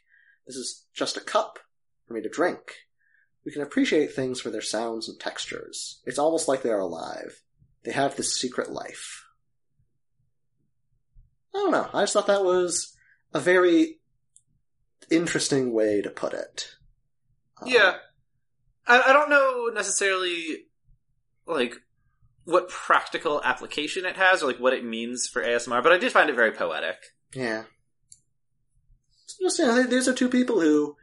[0.47, 1.59] this is just a cup
[2.07, 2.87] for me to drink.
[3.45, 6.01] We can appreciate things for their sounds and textures.
[6.05, 7.43] It's almost like they are alive.
[7.83, 9.25] They have this secret life."
[11.57, 11.89] I don't know.
[11.95, 12.95] I just thought that was
[13.33, 13.99] a very
[15.11, 16.69] interesting way to put it.
[17.63, 17.95] Um, Yeah.
[18.87, 20.67] I, I don't know necessarily,
[21.47, 21.75] like,
[22.45, 26.13] what practical application it has or, like, what it means for ASMR, but I did
[26.13, 26.97] find it very poetic.
[27.35, 27.65] Yeah.
[29.27, 30.97] So just, you know, these are two people who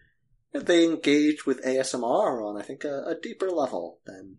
[0.53, 4.37] they engage with ASMR on, I think, a, a deeper level than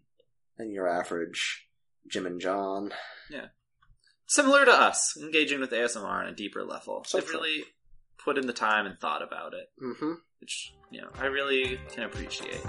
[0.57, 1.69] than your average
[2.07, 2.93] Jim and John.
[4.27, 7.05] Similar to us, engaging with ASMR on a deeper level.
[7.07, 7.41] So They've true.
[7.41, 7.65] really
[8.25, 10.13] put in the time and thought about it, Mm-hmm.
[10.41, 12.63] which, you know, I really can appreciate.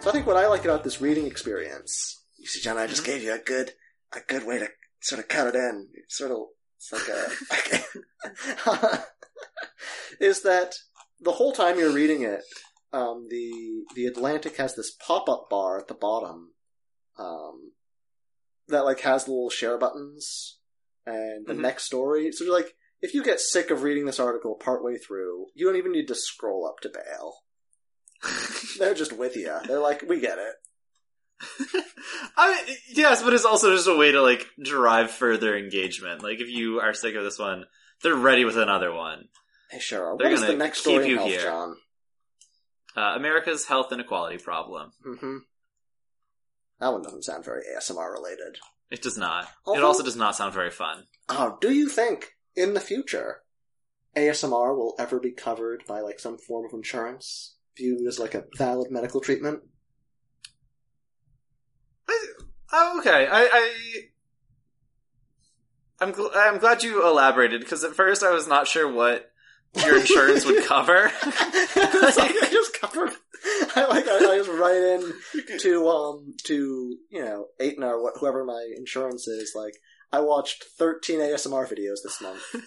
[0.00, 3.02] So I think what I like about this reading experience, you see, John, I just
[3.02, 3.06] Mhm.
[3.06, 3.74] gave you a good,
[4.12, 4.68] a good way to
[5.00, 5.88] sort of cut it in.
[6.08, 6.38] Sort of,
[6.76, 9.04] it's like a,
[10.20, 10.76] is that
[11.20, 12.42] the whole time you're reading it,
[12.92, 16.54] um, the the Atlantic has this pop up bar at the bottom,
[17.18, 17.72] um,
[18.68, 20.58] that like has the little share buttons
[21.06, 21.60] and the Mhm.
[21.60, 22.30] next story.
[22.32, 25.76] So you're like, if you get sick of reading this article partway through, you don't
[25.76, 27.44] even need to scroll up to bail.
[28.78, 29.56] They're just with you.
[29.66, 30.54] They're like, we get it.
[32.36, 36.22] I mean, yes, but it's also just a way to like drive further engagement.
[36.22, 37.64] Like if you are sick of this one,
[38.02, 39.28] they're ready with another one.
[39.70, 40.16] Hey, sure.
[40.18, 41.42] They're What is the next keep story in you health, here.
[41.42, 41.76] John?
[42.96, 44.90] Uh, America's health inequality problem.
[45.06, 45.36] Mm-hmm.
[46.80, 48.58] That one doesn't sound very ASMR related.
[48.90, 49.48] It does not.
[49.66, 51.04] it also does not sound very fun.
[51.28, 53.42] Oh, do you think in the future
[54.16, 58.44] ASMR will ever be covered by like some form of insurance, viewed as like a
[58.56, 59.60] valid medical treatment?
[62.08, 62.26] I,
[62.72, 63.26] oh, okay.
[63.30, 63.72] I, I
[66.00, 69.30] I'm gl- I'm glad you elaborated because at first I was not sure what
[69.84, 71.10] your insurance would cover.
[71.22, 71.76] it's
[72.16, 73.12] like I just covered.
[73.76, 78.44] I like I, I just write in to um to you know Aetna or whoever
[78.44, 79.52] my insurance is.
[79.54, 79.74] Like
[80.12, 82.40] I watched 13 ASMR videos this month.
[82.54, 82.62] and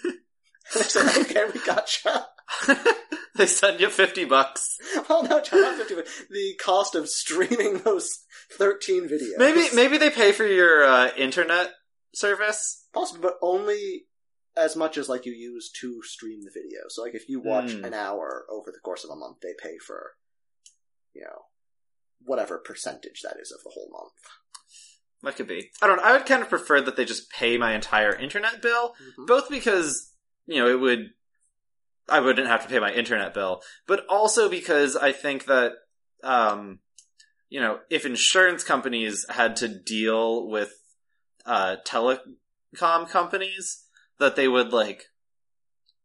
[0.76, 2.28] I said, okay, we gotcha.
[3.36, 4.78] they send you fifty bucks.
[5.10, 8.10] Well, no, John, not 50, but the cost of streaming those
[8.58, 9.38] 13 videos.
[9.38, 11.72] Maybe maybe they pay for your uh, internet
[12.14, 12.88] service.
[12.94, 14.06] Possibly, but only
[14.58, 16.82] as much as like you use to stream the video.
[16.89, 17.86] So like if you watch Hmm.
[17.86, 20.12] an hour over the course of a month, they pay for,
[21.14, 21.43] you know,
[22.24, 24.14] whatever percentage that is of the whole month.
[25.24, 25.70] That could be.
[25.82, 26.03] I don't know.
[26.03, 28.93] I would kind of prefer that they just pay my entire internet bill,
[29.28, 30.12] both because,
[30.47, 31.12] you know, it would,
[32.09, 35.74] I wouldn't have to pay my internet bill, but also because I think that,
[36.24, 36.80] um,
[37.49, 40.74] you know, if insurance companies had to deal with,
[41.45, 43.84] uh, telecom companies,
[44.18, 45.05] that they would like,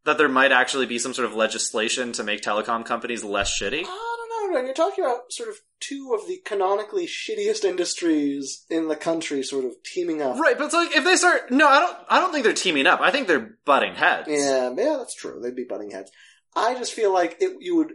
[0.05, 3.87] that there might actually be some sort of legislation to make telecom companies less shitty.
[4.53, 4.61] Know.
[4.63, 9.65] You're talking about sort of two of the canonically shittiest industries in the country sort
[9.65, 10.39] of teaming up.
[10.39, 11.97] Right, but it's like if they start, no, I don't.
[12.09, 13.01] I don't think they're teaming up.
[13.01, 14.29] I think they're butting heads.
[14.29, 15.41] Yeah, yeah, that's true.
[15.43, 16.11] They'd be butting heads.
[16.55, 17.93] I just feel like it, you would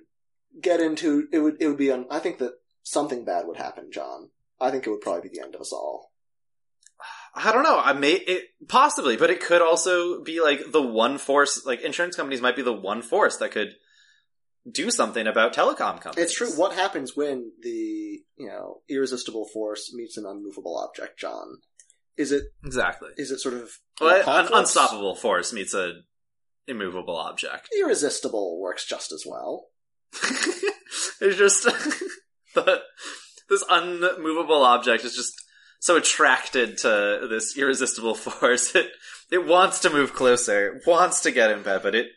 [0.62, 1.92] get into it would it would be.
[1.92, 4.30] Un, I think that something bad would happen, John.
[4.60, 6.12] I think it would probably be the end of us all.
[7.34, 7.80] I don't know.
[7.80, 11.66] I may it possibly, but it could also be like the one force.
[11.66, 13.76] Like insurance companies might be the one force that could
[14.70, 16.26] do something about telecom companies.
[16.26, 16.52] It's true.
[16.52, 21.58] What happens when the you know irresistible force meets an unmovable object, John?
[22.18, 23.10] Is it exactly.
[23.18, 26.04] is it sort of Well, an unstoppable force meets an
[26.68, 27.70] immovable object.
[27.78, 29.68] Irresistible works just as well.
[31.22, 31.64] it's just
[32.56, 32.82] the,
[33.50, 35.34] this unmovable object is just
[35.80, 38.76] so attracted to this irresistible force.
[38.76, 38.92] It
[39.32, 42.08] it wants to move closer, it wants to get in bed, but it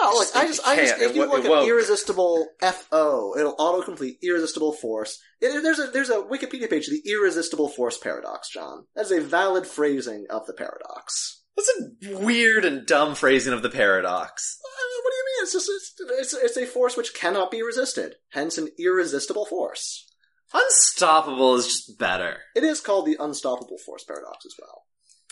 [0.00, 4.72] No, look, I just, I just, if you look at irresistible FO, it'll autocomplete irresistible
[4.72, 5.18] force.
[5.40, 8.86] There's a there's a Wikipedia page, the irresistible force paradox, John.
[8.96, 11.42] That's a valid phrasing of the paradox.
[11.56, 11.70] That's
[12.10, 14.58] a weird and dumb phrasing of the paradox.
[14.64, 15.42] Uh, What do you mean?
[15.42, 20.08] It's just it's, it's it's a force which cannot be resisted, hence an irresistible force.
[20.54, 22.36] Unstoppable is just better.
[22.54, 24.84] It is called the unstoppable force paradox as well.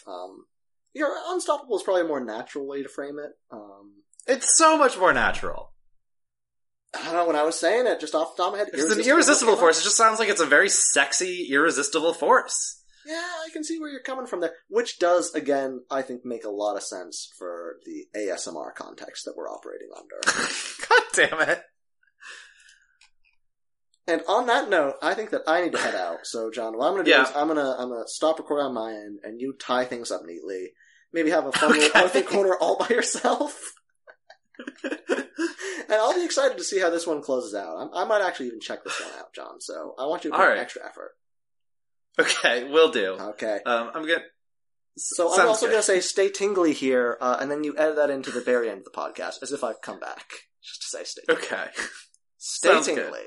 [0.06, 0.44] Um,
[0.92, 3.32] you know, unstoppable is probably a more natural way to frame it.
[3.50, 5.72] Um, It's so much more natural.
[6.94, 8.68] I don't know when I was saying it, just off the top of my head.
[8.72, 9.80] It's an irresistible force.
[9.80, 12.82] It just sounds like it's a very sexy, irresistible force.
[13.06, 14.52] Yeah, I can see where you're coming from there.
[14.68, 19.36] Which does, again, I think make a lot of sense for the ASMR context that
[19.36, 20.20] we're operating under.
[20.88, 21.62] God damn it.
[24.06, 26.18] and on that note, I think that I need to head out.
[26.24, 27.22] So, John, what I'm going to do Yeah.
[27.22, 29.84] is I'm going to I'm going to stop recording on my end, and you tie
[29.84, 30.70] things up neatly.
[31.12, 32.00] Maybe have a fun little Okay.
[32.00, 33.72] Arthur corner all by yourself.
[34.84, 37.90] And I'll be excited to see how this one closes out.
[37.94, 39.60] I, I might actually even check this one out, John.
[39.60, 40.58] So I want you to put right.
[40.58, 41.12] extra effort.
[42.18, 43.12] Okay, will do.
[43.12, 43.60] Okay.
[43.64, 44.22] Um, I'm gonna.
[44.96, 45.72] So I'm also good.
[45.72, 48.68] going to say stay tingly here, uh, and then you edit that into the very
[48.68, 50.26] end of the podcast, as if I've come back.
[50.62, 51.42] Just to say stay tingly.
[51.44, 51.66] Okay.
[52.36, 52.96] Stay sounds good.
[52.96, 53.26] tingly.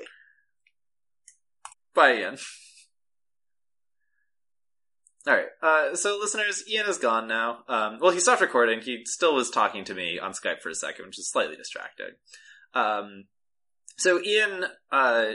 [1.94, 2.38] Bye, Ian.
[5.26, 7.60] Alright, uh, so listeners, Ian is gone now.
[7.66, 8.80] Um, well, he stopped recording.
[8.82, 12.10] He still was talking to me on Skype for a second, which is slightly distracting.
[12.74, 13.24] Um,
[13.96, 15.26] so Ian, uh,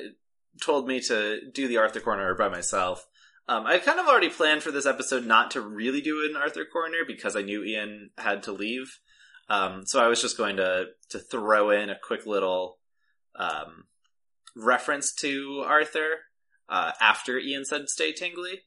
[0.62, 3.08] told me to do the Arthur Corner by myself.
[3.48, 6.66] Um, I kind of already planned for this episode not to really do an Arthur
[6.66, 9.00] Corner because I knew Ian had to leave.
[9.50, 12.78] Um, so I was just going to, to throw in a quick little,
[13.36, 13.86] um,
[14.56, 16.10] reference to Arthur,
[16.68, 18.62] uh, after Ian said stay tingly.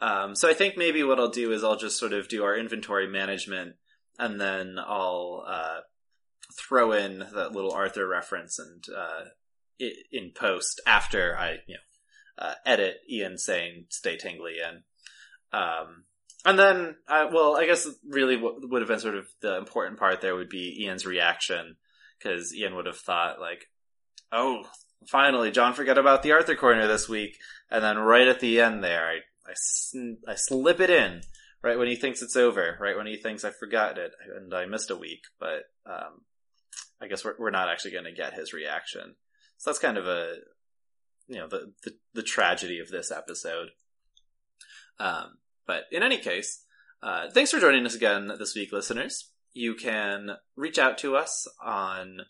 [0.00, 2.56] Um, so I think maybe what I'll do is I'll just sort of do our
[2.56, 3.74] inventory management
[4.18, 5.80] and then I'll, uh,
[6.56, 9.24] throw in that little Arthur reference and, uh,
[10.10, 14.82] in post after I, you know, uh, edit Ian saying stay tingly in.
[15.58, 16.04] Um,
[16.44, 19.98] and then, uh, well, I guess really what would have been sort of the important
[19.98, 21.76] part there would be Ian's reaction
[22.18, 23.66] because Ian would have thought like,
[24.32, 24.64] oh,
[25.06, 27.36] finally, John forgot about the Arthur corner this week.
[27.70, 29.18] And then right at the end there, I,
[29.48, 31.22] I, sn- I slip it in
[31.62, 34.66] right when he thinks it's over, right when he thinks I forgot it and I
[34.66, 35.22] missed a week.
[35.40, 36.22] But, um,
[37.00, 39.14] I guess we're, we're not actually going to get his reaction.
[39.56, 40.34] So that's kind of a,
[41.26, 43.68] you know, the, the, the tragedy of this episode.
[44.98, 46.64] Um, but in any case,
[47.02, 49.30] uh, thanks for joining us again this week, listeners.
[49.52, 52.22] You can reach out to us on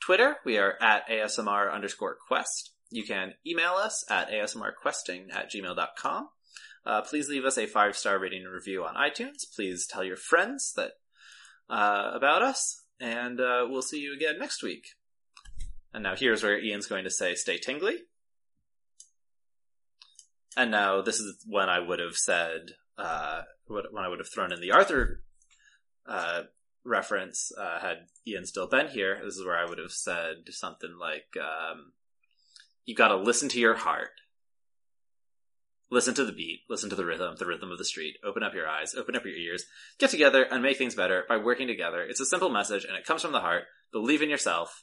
[0.00, 0.36] Twitter.
[0.44, 2.70] We are at ASMR underscore quest.
[2.90, 6.28] You can email us at asmrquesting at gmail.com.
[6.86, 9.44] Uh, please leave us a five star rating and review on iTunes.
[9.54, 10.92] Please tell your friends that
[11.70, 14.84] uh, about us, and uh, we'll see you again next week.
[15.92, 18.00] And now here's where Ian's going to say, "Stay tingly."
[20.56, 24.52] And now this is when I would have said, uh, when I would have thrown
[24.52, 25.22] in the Arthur
[26.06, 26.42] uh,
[26.84, 29.20] reference uh, had Ian still been here.
[29.24, 31.92] This is where I would have said something like, um,
[32.84, 34.20] "You got to listen to your heart.
[35.94, 38.16] Listen to the beat, listen to the rhythm, the rhythm of the street.
[38.24, 39.64] Open up your eyes, open up your ears.
[40.00, 42.02] Get together and make things better by working together.
[42.02, 43.66] It's a simple message and it comes from the heart.
[43.92, 44.82] Believe in yourself.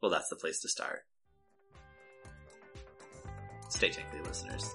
[0.00, 1.00] Well, that's the place to start.
[3.68, 4.72] Stay tinkly, listeners.